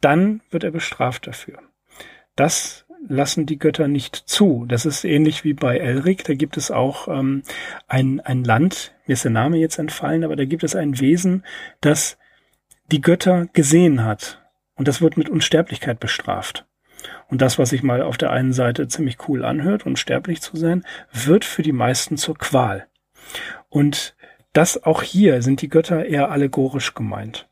dann 0.00 0.40
wird 0.50 0.64
er 0.64 0.70
bestraft 0.70 1.26
dafür. 1.26 1.58
Das 2.36 2.86
lassen 3.06 3.46
die 3.46 3.58
Götter 3.58 3.86
nicht 3.86 4.16
zu. 4.16 4.64
Das 4.66 4.86
ist 4.86 5.04
ähnlich 5.04 5.44
wie 5.44 5.52
bei 5.52 5.78
Elric. 5.78 6.24
Da 6.24 6.34
gibt 6.34 6.56
es 6.56 6.70
auch 6.70 7.08
ähm, 7.08 7.42
ein, 7.86 8.20
ein 8.20 8.44
Land, 8.44 8.94
mir 9.06 9.12
ist 9.12 9.24
der 9.24 9.30
Name 9.30 9.58
jetzt 9.58 9.78
entfallen, 9.78 10.24
aber 10.24 10.36
da 10.36 10.44
gibt 10.44 10.64
es 10.64 10.74
ein 10.74 10.98
Wesen, 11.00 11.44
das 11.80 12.18
die 12.90 13.00
Götter 13.00 13.46
gesehen 13.52 14.04
hat. 14.04 14.42
Und 14.74 14.88
das 14.88 15.00
wird 15.00 15.16
mit 15.16 15.28
Unsterblichkeit 15.28 16.00
bestraft. 16.00 16.66
Und 17.28 17.42
das, 17.42 17.58
was 17.58 17.70
sich 17.70 17.82
mal 17.82 18.02
auf 18.02 18.16
der 18.16 18.30
einen 18.30 18.52
Seite 18.52 18.88
ziemlich 18.88 19.28
cool 19.28 19.44
anhört, 19.44 19.86
unsterblich 19.86 20.40
zu 20.40 20.56
sein, 20.56 20.84
wird 21.12 21.44
für 21.44 21.62
die 21.62 21.72
meisten 21.72 22.16
zur 22.16 22.36
Qual. 22.36 22.86
Und 23.68 24.13
das 24.54 24.84
auch 24.84 25.02
hier 25.02 25.42
sind 25.42 25.60
die 25.60 25.68
Götter 25.68 26.06
eher 26.06 26.30
allegorisch 26.30 26.94
gemeint. 26.94 27.46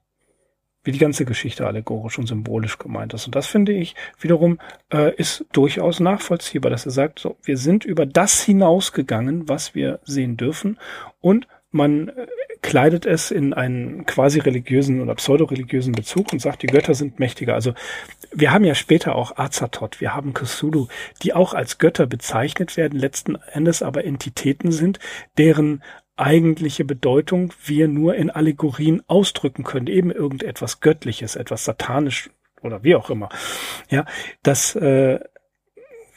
Wie 0.84 0.92
die 0.92 0.98
ganze 0.98 1.24
Geschichte 1.24 1.66
allegorisch 1.66 2.18
und 2.18 2.26
symbolisch 2.26 2.78
gemeint 2.78 3.12
ist. 3.14 3.26
Und 3.26 3.36
das 3.36 3.46
finde 3.46 3.72
ich 3.72 3.94
wiederum 4.18 4.58
äh, 4.92 5.14
ist 5.14 5.44
durchaus 5.52 6.00
nachvollziehbar, 6.00 6.70
dass 6.70 6.86
er 6.86 6.92
sagt, 6.92 7.18
so, 7.18 7.36
wir 7.42 7.56
sind 7.58 7.84
über 7.84 8.06
das 8.06 8.42
hinausgegangen, 8.42 9.48
was 9.48 9.74
wir 9.74 10.00
sehen 10.04 10.36
dürfen. 10.36 10.78
Und 11.20 11.46
man 11.70 12.08
äh, 12.08 12.26
kleidet 12.62 13.06
es 13.06 13.32
in 13.32 13.52
einen 13.52 14.06
quasi 14.06 14.38
religiösen 14.38 15.00
oder 15.00 15.16
pseudo-religiösen 15.16 15.92
Bezug 15.92 16.32
und 16.32 16.40
sagt, 16.40 16.62
die 16.62 16.68
Götter 16.68 16.94
sind 16.94 17.18
mächtiger. 17.18 17.54
Also 17.54 17.74
wir 18.32 18.52
haben 18.52 18.64
ja 18.64 18.76
später 18.76 19.16
auch 19.16 19.36
Azathoth, 19.36 20.00
wir 20.00 20.14
haben 20.14 20.34
Cthulhu, 20.34 20.86
die 21.22 21.34
auch 21.34 21.54
als 21.54 21.78
Götter 21.78 22.06
bezeichnet 22.06 22.76
werden, 22.76 22.98
letzten 22.98 23.36
Endes 23.52 23.82
aber 23.82 24.04
Entitäten 24.04 24.70
sind, 24.70 25.00
deren 25.38 25.82
eigentliche 26.16 26.84
Bedeutung 26.84 27.52
wir 27.64 27.88
nur 27.88 28.14
in 28.14 28.30
Allegorien 28.30 29.02
ausdrücken 29.06 29.64
können, 29.64 29.86
eben 29.86 30.10
irgendetwas 30.10 30.80
Göttliches, 30.80 31.36
etwas 31.36 31.64
satanisch 31.64 32.30
oder 32.62 32.84
wie 32.84 32.94
auch 32.94 33.10
immer. 33.10 33.28
Ja, 33.90 34.04
das, 34.42 34.76
äh, 34.76 35.20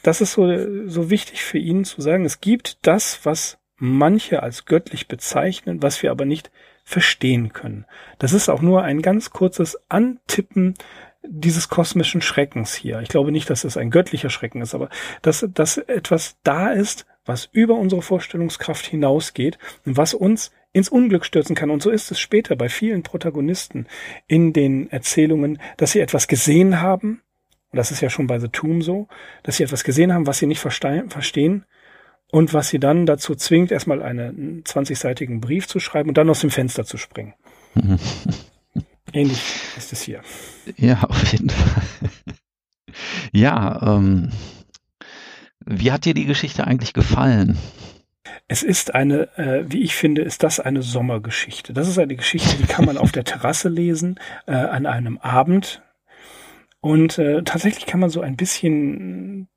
das 0.02 0.20
ist 0.20 0.32
so, 0.32 0.88
so 0.88 1.10
wichtig 1.10 1.42
für 1.42 1.58
ihn 1.58 1.84
zu 1.84 2.00
sagen. 2.00 2.24
Es 2.24 2.40
gibt 2.40 2.86
das, 2.86 3.20
was 3.24 3.58
manche 3.76 4.42
als 4.42 4.64
göttlich 4.64 5.08
bezeichnen, 5.08 5.82
was 5.82 6.02
wir 6.02 6.10
aber 6.10 6.24
nicht 6.24 6.50
verstehen 6.84 7.52
können. 7.52 7.84
Das 8.18 8.32
ist 8.32 8.48
auch 8.48 8.62
nur 8.62 8.82
ein 8.82 9.02
ganz 9.02 9.30
kurzes 9.30 9.78
Antippen 9.88 10.74
dieses 11.28 11.68
kosmischen 11.68 12.22
Schreckens 12.22 12.74
hier. 12.74 13.00
Ich 13.00 13.08
glaube 13.08 13.32
nicht, 13.32 13.50
dass 13.50 13.64
es 13.64 13.76
ein 13.76 13.90
göttlicher 13.90 14.30
Schrecken 14.30 14.62
ist, 14.62 14.74
aber 14.74 14.88
dass, 15.22 15.46
dass 15.52 15.78
etwas 15.78 16.36
da 16.44 16.70
ist, 16.70 17.06
was 17.26 17.48
über 17.52 17.74
unsere 17.74 18.02
Vorstellungskraft 18.02 18.86
hinausgeht 18.86 19.58
und 19.84 19.96
was 19.96 20.14
uns 20.14 20.52
ins 20.72 20.88
Unglück 20.88 21.24
stürzen 21.24 21.56
kann. 21.56 21.70
Und 21.70 21.82
so 21.82 21.90
ist 21.90 22.10
es 22.10 22.20
später 22.20 22.56
bei 22.56 22.68
vielen 22.68 23.02
Protagonisten 23.02 23.86
in 24.26 24.52
den 24.52 24.90
Erzählungen, 24.90 25.58
dass 25.76 25.92
sie 25.92 26.00
etwas 26.00 26.28
gesehen 26.28 26.80
haben, 26.80 27.22
und 27.70 27.76
das 27.76 27.90
ist 27.90 28.00
ja 28.00 28.10
schon 28.10 28.26
bei 28.26 28.38
The 28.38 28.48
Tomb 28.48 28.82
so, 28.82 29.08
dass 29.42 29.56
sie 29.56 29.64
etwas 29.64 29.84
gesehen 29.84 30.12
haben, 30.12 30.26
was 30.26 30.38
sie 30.38 30.46
nicht 30.46 30.60
verstehen 30.60 31.64
und 32.30 32.54
was 32.54 32.68
sie 32.68 32.78
dann 32.78 33.06
dazu 33.06 33.34
zwingt, 33.34 33.72
erstmal 33.72 34.02
einen 34.02 34.64
20-seitigen 34.64 35.40
Brief 35.40 35.66
zu 35.66 35.80
schreiben 35.80 36.10
und 36.10 36.18
dann 36.18 36.30
aus 36.30 36.40
dem 36.40 36.50
Fenster 36.50 36.84
zu 36.84 36.98
springen. 36.98 37.34
Ähnlich 39.12 39.40
ist 39.76 39.92
es 39.92 40.02
hier. 40.02 40.20
Ja, 40.76 41.02
auf 41.04 41.32
jeden 41.32 41.50
Fall. 41.50 41.82
Ja, 43.32 43.96
ähm, 43.96 44.30
wie 45.66 45.92
hat 45.92 46.04
dir 46.04 46.14
die 46.14 46.24
Geschichte 46.24 46.66
eigentlich 46.66 46.94
gefallen? 46.94 47.58
Es 48.48 48.62
ist 48.62 48.94
eine, 48.94 49.36
äh, 49.36 49.64
wie 49.68 49.82
ich 49.82 49.94
finde, 49.94 50.22
ist 50.22 50.42
das 50.42 50.60
eine 50.60 50.82
Sommergeschichte. 50.82 51.72
Das 51.72 51.88
ist 51.88 51.98
eine 51.98 52.16
Geschichte, 52.16 52.56
die 52.56 52.66
kann 52.66 52.84
man 52.84 52.96
auf 52.96 53.12
der 53.12 53.24
Terrasse 53.24 53.68
lesen, 53.68 54.18
äh, 54.46 54.52
an 54.52 54.86
einem 54.86 55.18
Abend. 55.18 55.82
Und 56.80 57.18
äh, 57.18 57.42
tatsächlich 57.42 57.86
kann 57.86 58.00
man 58.00 58.10
so 58.10 58.20
ein 58.20 58.36
bisschen 58.36 59.48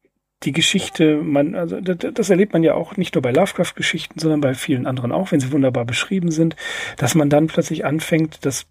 die 0.43 0.51
Geschichte, 0.53 1.17
man, 1.17 1.53
also 1.53 1.81
das, 1.81 2.29
erlebt 2.29 2.53
man 2.53 2.63
ja 2.63 2.73
auch 2.73 2.95
nicht 2.95 3.13
nur 3.13 3.21
bei 3.21 3.31
Lovecraft-Geschichten, 3.31 4.19
sondern 4.19 4.39
bei 4.39 4.53
vielen 4.53 4.87
anderen 4.87 5.11
auch, 5.11 5.31
wenn 5.31 5.41
sie 5.41 5.51
wunderbar 5.51 5.85
beschrieben 5.85 6.31
sind, 6.31 6.55
dass 6.97 7.13
man 7.13 7.29
dann 7.29 7.47
plötzlich 7.47 7.85
anfängt, 7.85 8.45
das 8.45 8.65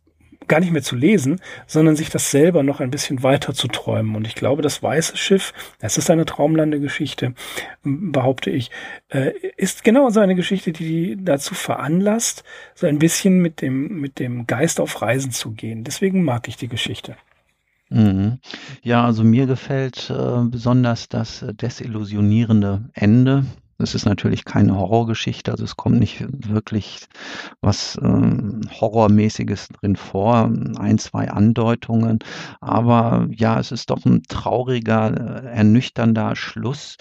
gar 0.49 0.61
nicht 0.61 0.72
mehr 0.72 0.82
zu 0.82 0.96
lesen, 0.96 1.40
sondern 1.66 1.96
sich 1.96 2.11
das 2.11 2.30
selber 2.30 2.62
noch 2.62 2.80
ein 2.80 2.90
bisschen 2.90 3.22
weiter 3.22 3.55
zu 3.55 3.68
träumen. 3.68 4.16
Und 4.16 4.26
ich 4.26 4.34
glaube, 4.34 4.62
das 4.62 4.82
Weiße 4.82 5.16
Schiff, 5.16 5.53
es 5.80 5.99
ist 5.99 6.11
eine 6.11 6.24
Traumlandegeschichte, 6.24 7.34
behaupte 7.82 8.51
ich, 8.51 8.70
äh, 9.09 9.32
ist 9.57 9.84
genau 9.84 10.11
so 10.11 10.20
eine 10.20 10.34
Geschichte, 10.34 10.72
die 10.72 11.16
dazu 11.20 11.55
veranlasst, 11.55 12.44
so 12.74 12.86
ein 12.86 12.99
bisschen 12.99 13.40
mit 13.40 13.61
dem, 13.61 14.01
mit 14.01 14.18
dem 14.18 14.46
Geist 14.46 14.80
auf 14.80 15.01
Reisen 15.03 15.30
zu 15.30 15.53
gehen. 15.53 15.84
Deswegen 15.84 16.24
mag 16.24 16.49
ich 16.49 16.57
die 16.57 16.68
Geschichte. 16.68 17.16
Mhm. 17.90 18.38
Ja, 18.82 19.05
also 19.05 19.24
mir 19.24 19.46
gefällt 19.46 20.11
äh, 20.11 20.42
besonders 20.44 21.09
das 21.09 21.42
äh, 21.42 21.55
desillusionierende 21.55 22.90
Ende. 22.92 23.46
Es 23.80 23.94
ist 23.94 24.06
natürlich 24.06 24.44
keine 24.44 24.76
Horrorgeschichte, 24.76 25.52
also 25.52 25.62
es 25.62 25.76
kommt 25.76 26.00
nicht 26.00 26.26
wirklich 26.28 27.06
was 27.60 27.96
ähm, 28.02 28.62
Horrormäßiges 28.80 29.68
drin 29.68 29.94
vor, 29.94 30.50
ein, 30.78 30.98
zwei 30.98 31.30
Andeutungen, 31.30 32.18
aber 32.60 33.28
ja, 33.30 33.60
es 33.60 33.70
ist 33.70 33.90
doch 33.90 34.04
ein 34.04 34.22
trauriger, 34.28 35.44
äh, 35.44 35.46
ernüchternder 35.46 36.34
Schluss. 36.34 36.96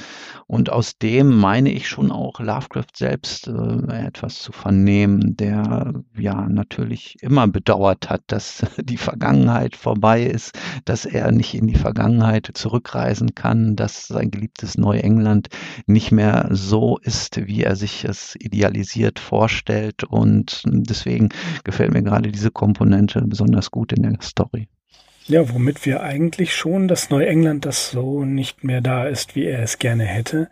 Und 0.46 0.72
aus 0.72 0.98
dem 0.98 1.36
meine 1.36 1.72
ich 1.72 1.90
schon 1.90 2.12
auch 2.12 2.40
Lovecraft 2.40 2.96
selbst 2.96 3.48
äh, 3.48 4.06
etwas 4.06 4.40
zu 4.40 4.52
vernehmen, 4.52 5.36
der 5.36 5.94
ja 6.16 6.48
natürlich 6.48 7.18
immer 7.22 7.48
bedauert 7.48 8.10
hat, 8.10 8.22
dass 8.28 8.64
die 8.78 8.98
Vergangenheit 8.98 9.76
vorbei 9.76 10.24
ist, 10.24 10.58
dass 10.86 11.06
er 11.06 11.32
nicht 11.32 11.56
in 11.56 11.66
die 11.66 11.76
Vergangenheit 11.76 12.50
zurückreisen 12.54 13.34
kann, 13.34 13.76
dass 13.76 14.08
sein 14.08 14.30
geliebtes 14.30 14.78
Neuengland 14.78 15.48
nicht 15.88 16.12
mehr 16.12 16.48
so 16.52 16.67
ist, 17.02 17.48
wie 17.48 17.64
er 17.64 17.76
sich 17.76 18.04
es 18.04 18.36
idealisiert 18.40 19.20
vorstellt. 19.20 20.04
Und 20.04 20.64
deswegen 20.66 21.30
gefällt 21.64 21.94
mir 21.94 22.04
gerade 22.04 22.32
diese 22.32 22.52
Komponente 22.52 23.22
besonders 23.26 23.72
gut 23.72 23.94
in 23.94 24.04
der 24.04 24.18
Story. 24.22 24.68
Ja, 25.28 25.54
womit 25.54 25.86
wir 25.86 26.02
eigentlich 26.02 26.56
schon 26.56 26.88
das 26.88 27.10
Neuengland, 27.10 27.66
das 27.66 27.92
so 27.92 28.24
nicht 28.24 28.64
mehr 28.64 28.82
da 28.82 29.06
ist, 29.08 29.36
wie 29.36 29.46
er 29.46 29.62
es 29.62 29.78
gerne 29.78 30.06
hätte, 30.06 30.50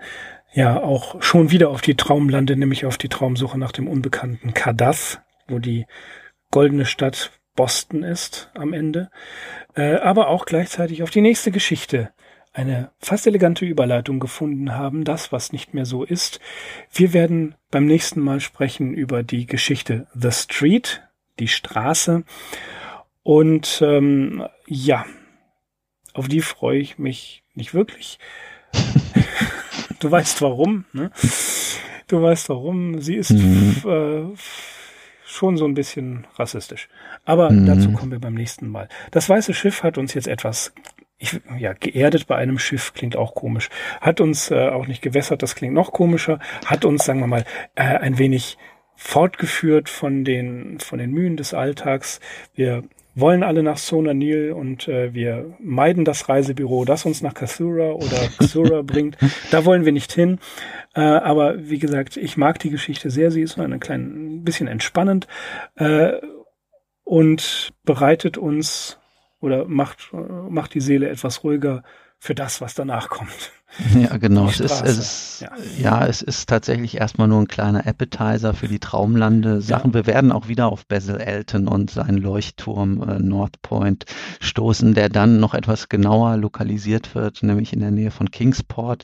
ja 0.53 0.81
auch 0.81 1.21
schon 1.21 1.51
wieder 1.51 1.69
auf 1.69 1.81
die 1.81 1.95
Traumlande, 1.95 2.55
nämlich 2.55 2.85
auf 2.85 2.97
die 2.97 3.09
Traumsuche 3.09 3.57
nach 3.57 3.71
dem 3.71 3.87
unbekannten 3.87 4.53
Kadath, 4.53 5.21
wo 5.47 5.59
die 5.59 5.85
goldene 6.51 6.85
Stadt 6.85 7.31
Boston 7.55 8.03
ist 8.03 8.51
am 8.53 8.73
Ende, 8.73 9.09
äh, 9.75 9.95
aber 9.95 10.27
auch 10.27 10.45
gleichzeitig 10.45 11.03
auf 11.03 11.09
die 11.09 11.21
nächste 11.21 11.51
Geschichte 11.51 12.11
eine 12.55 12.89
fast 12.99 13.27
elegante 13.27 13.65
Überleitung 13.65 14.19
gefunden 14.19 14.73
haben, 14.73 15.03
das, 15.03 15.33
was 15.33 15.51
nicht 15.51 15.73
mehr 15.73 15.85
so 15.85 16.03
ist. 16.05 16.39
Wir 16.91 17.11
werden 17.11 17.55
beim 17.69 17.85
nächsten 17.85 18.21
Mal 18.21 18.39
sprechen 18.39 18.93
über 18.93 19.23
die 19.23 19.45
Geschichte 19.45 20.07
The 20.13 20.31
Street, 20.31 21.03
die 21.37 21.49
Straße. 21.49 22.23
Und 23.23 23.81
ähm, 23.85 24.47
ja, 24.67 25.05
auf 26.13 26.29
die 26.29 26.41
freue 26.41 26.79
ich 26.79 26.97
mich 26.97 27.43
nicht 27.55 27.73
wirklich. 27.73 28.19
du 29.99 30.09
weißt 30.09 30.41
warum, 30.41 30.85
ne? 30.93 31.11
Du 32.07 32.21
weißt 32.21 32.47
warum. 32.49 33.01
Sie 33.01 33.15
ist 33.15 33.31
mhm. 33.31 33.81
äh, 33.85 34.37
schon 35.25 35.57
so 35.57 35.65
ein 35.65 35.73
bisschen 35.73 36.25
rassistisch. 36.35 36.87
Aber 37.25 37.49
mhm. 37.49 37.65
dazu 37.65 37.91
kommen 37.91 38.11
wir 38.11 38.19
beim 38.19 38.35
nächsten 38.35 38.69
Mal. 38.69 38.87
Das 39.11 39.27
Weiße 39.27 39.53
Schiff 39.53 39.83
hat 39.83 39.97
uns 39.97 40.13
jetzt 40.13 40.27
etwas 40.27 40.73
ich, 41.17 41.39
ja, 41.57 41.73
geerdet 41.73 42.27
bei 42.27 42.35
einem 42.35 42.59
Schiff 42.59 42.93
klingt 42.93 43.15
auch 43.15 43.35
komisch. 43.35 43.69
Hat 44.01 44.19
uns 44.19 44.51
äh, 44.51 44.69
auch 44.69 44.87
nicht 44.87 45.01
gewässert, 45.01 45.43
das 45.43 45.55
klingt 45.55 45.73
noch 45.73 45.91
komischer. 45.91 46.39
Hat 46.65 46.85
uns, 46.85 47.05
sagen 47.05 47.19
wir 47.19 47.27
mal, 47.27 47.45
äh, 47.75 47.83
ein 47.83 48.17
wenig 48.17 48.57
fortgeführt 48.95 49.89
von 49.89 50.23
den, 50.23 50.79
von 50.79 50.99
den 50.99 51.11
Mühen 51.11 51.37
des 51.37 51.53
Alltags. 51.53 52.19
Wir 52.53 52.83
wollen 53.13 53.43
alle 53.43 53.63
nach 53.63 53.77
Sona 53.77 54.13
Nil 54.13 54.51
und 54.51 54.87
äh, 54.89 55.13
wir 55.13 55.55
meiden 55.59 56.03
das 56.03 56.27
Reisebüro, 56.27 56.83
das 56.83 57.05
uns 57.05 57.21
nach 57.21 57.33
Kasura 57.33 57.91
oder 57.91 58.29
Kasura 58.37 58.81
bringt. 58.83 59.17
Da 59.51 59.63
wollen 59.63 59.85
wir 59.85 59.93
nicht 59.93 60.11
hin. 60.11 60.39
Äh, 60.93 61.01
aber 61.01 61.69
wie 61.69 61.79
gesagt, 61.79 62.17
ich 62.17 62.35
mag 62.35 62.59
die 62.59 62.69
Geschichte 62.69 63.09
sehr. 63.09 63.31
Sie 63.31 63.41
ist 63.41 63.57
nur 63.57 63.65
ein 63.65 63.79
klein 63.79 64.43
bisschen 64.43 64.67
entspannend 64.67 65.27
äh, 65.75 66.13
und 67.05 67.73
bereitet 67.85 68.37
uns 68.37 68.99
oder 69.39 69.65
macht, 69.67 70.11
macht 70.13 70.73
die 70.73 70.81
Seele 70.81 71.09
etwas 71.09 71.43
ruhiger 71.43 71.83
für 72.19 72.35
das, 72.35 72.61
was 72.61 72.73
danach 72.73 73.09
kommt. 73.09 73.51
Ja, 73.95 74.17
genau. 74.17 74.47
Es 74.47 74.59
ist, 74.59 74.81
es 74.81 74.97
ist, 74.97 75.41
ja. 75.41 75.49
ja. 75.77 76.05
es 76.05 76.21
ist 76.21 76.47
tatsächlich 76.47 76.97
erstmal 76.97 77.27
nur 77.27 77.41
ein 77.41 77.47
kleiner 77.47 77.85
Appetizer 77.85 78.53
für 78.53 78.67
die 78.67 78.79
Traumlande-Sachen. 78.79 79.91
Ja. 79.91 79.93
Wir 79.93 80.07
werden 80.07 80.31
auch 80.31 80.47
wieder 80.47 80.67
auf 80.67 80.85
Basil 80.85 81.17
Elton 81.17 81.67
und 81.67 81.91
seinen 81.91 82.17
Leuchtturm 82.17 83.01
äh, 83.01 83.19
North 83.19 83.61
Point 83.61 84.05
stoßen, 84.39 84.93
der 84.93 85.09
dann 85.09 85.39
noch 85.39 85.53
etwas 85.53 85.89
genauer 85.89 86.37
lokalisiert 86.37 87.15
wird, 87.15 87.43
nämlich 87.43 87.73
in 87.73 87.79
der 87.79 87.91
Nähe 87.91 88.11
von 88.11 88.31
Kingsport. 88.31 89.03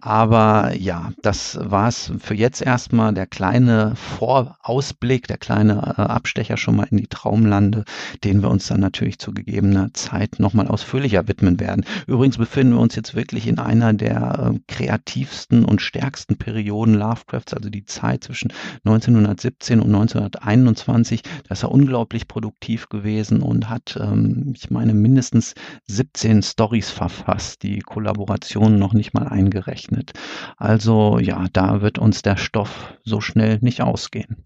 Aber 0.00 0.72
ja, 0.76 1.12
das 1.22 1.58
war's 1.60 2.12
für 2.18 2.34
jetzt 2.34 2.62
erstmal. 2.62 3.12
Der 3.14 3.26
kleine 3.26 3.94
Vorausblick, 3.96 5.26
der 5.26 5.38
kleine 5.38 5.94
äh, 5.96 6.02
Abstecher 6.02 6.56
schon 6.56 6.76
mal 6.76 6.86
in 6.90 6.98
die 6.98 7.08
Traumlande, 7.08 7.84
den 8.24 8.42
wir 8.42 8.50
uns 8.50 8.68
dann 8.68 8.80
natürlich 8.80 9.18
zu 9.18 9.32
gegebener 9.32 9.92
Zeit 9.94 10.38
nochmal 10.38 10.68
ausführlicher 10.68 11.28
widmen 11.28 11.58
werden. 11.60 11.84
Übrigens 12.06 12.38
befinden 12.38 12.74
wir 12.74 12.80
uns 12.80 12.94
jetzt 12.94 13.14
wirklich 13.14 13.46
in 13.46 13.58
einer 13.58 13.92
der 13.92 14.01
der 14.02 14.52
äh, 14.54 14.58
kreativsten 14.66 15.64
und 15.64 15.80
stärksten 15.80 16.36
Perioden 16.36 16.94
Lovecrafts, 16.94 17.54
also 17.54 17.70
die 17.70 17.84
Zeit 17.84 18.24
zwischen 18.24 18.52
1917 18.84 19.80
und 19.80 19.94
1921. 19.94 21.22
Da 21.22 21.52
ist 21.52 21.62
er 21.62 21.70
unglaublich 21.70 22.26
produktiv 22.26 22.88
gewesen 22.88 23.42
und 23.42 23.70
hat, 23.70 23.96
ähm, 24.00 24.54
ich 24.56 24.70
meine, 24.70 24.92
mindestens 24.92 25.54
17 25.86 26.42
Stories 26.42 26.90
verfasst, 26.90 27.62
die 27.62 27.78
Kollaborationen 27.78 28.78
noch 28.78 28.92
nicht 28.92 29.14
mal 29.14 29.28
eingerechnet. 29.28 30.12
Also 30.56 31.18
ja, 31.20 31.46
da 31.52 31.80
wird 31.80 31.98
uns 31.98 32.22
der 32.22 32.36
Stoff 32.36 32.94
so 33.04 33.20
schnell 33.20 33.58
nicht 33.60 33.82
ausgehen. 33.82 34.44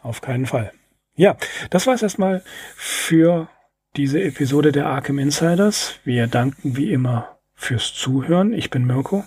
Auf 0.00 0.20
keinen 0.20 0.46
Fall. 0.46 0.72
Ja, 1.16 1.36
das 1.70 1.86
war 1.86 1.94
es 1.94 2.02
erstmal 2.02 2.42
für 2.76 3.48
diese 3.96 4.22
Episode 4.22 4.72
der 4.72 4.86
Arkham 4.86 5.18
Insiders. 5.18 5.94
Wir 6.04 6.28
danken 6.28 6.76
wie 6.76 6.92
immer 6.92 7.31
fürs 7.62 7.94
Zuhören. 7.94 8.52
Ich 8.52 8.68
bin 8.70 8.84
Mirko. 8.86 9.24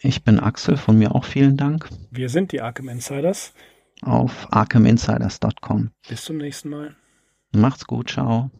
Ich 0.00 0.22
bin 0.24 0.38
Axel, 0.40 0.76
von 0.76 0.98
mir 0.98 1.14
auch 1.14 1.24
vielen 1.24 1.56
Dank. 1.56 1.88
Wir 2.10 2.28
sind 2.28 2.52
die 2.52 2.60
Arkham 2.60 2.88
Insiders. 2.88 3.52
auf 4.02 4.48
arkhaminsiders.com. 4.50 5.90
Bis 6.08 6.24
zum 6.24 6.36
nächsten 6.38 6.70
Mal. 6.70 6.96
Macht's 7.54 7.86
gut, 7.86 8.10
ciao. 8.10 8.50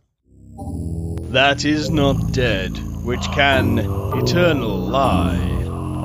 That 1.32 1.64
is 1.64 1.90
not 1.90 2.16
dead, 2.36 2.70
which 3.04 3.28
can 3.32 3.78
eternal 4.16 4.88
lie, 4.90 5.36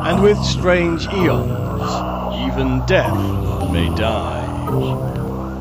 and 0.01 0.23
with 0.23 0.37
strange 0.43 1.07
eons, 1.13 1.83
even 2.47 2.81
death 2.87 3.13
may 3.71 3.89
die. 3.95 4.43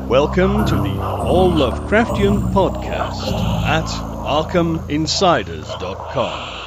Welcome 0.09 0.65
to 0.65 0.75
the 0.81 0.97
All 0.99 1.51
Lovecraftian 1.51 2.51
Podcast 2.51 3.31
at 3.65 3.85
ArkhamInsiders.com. 4.25 6.58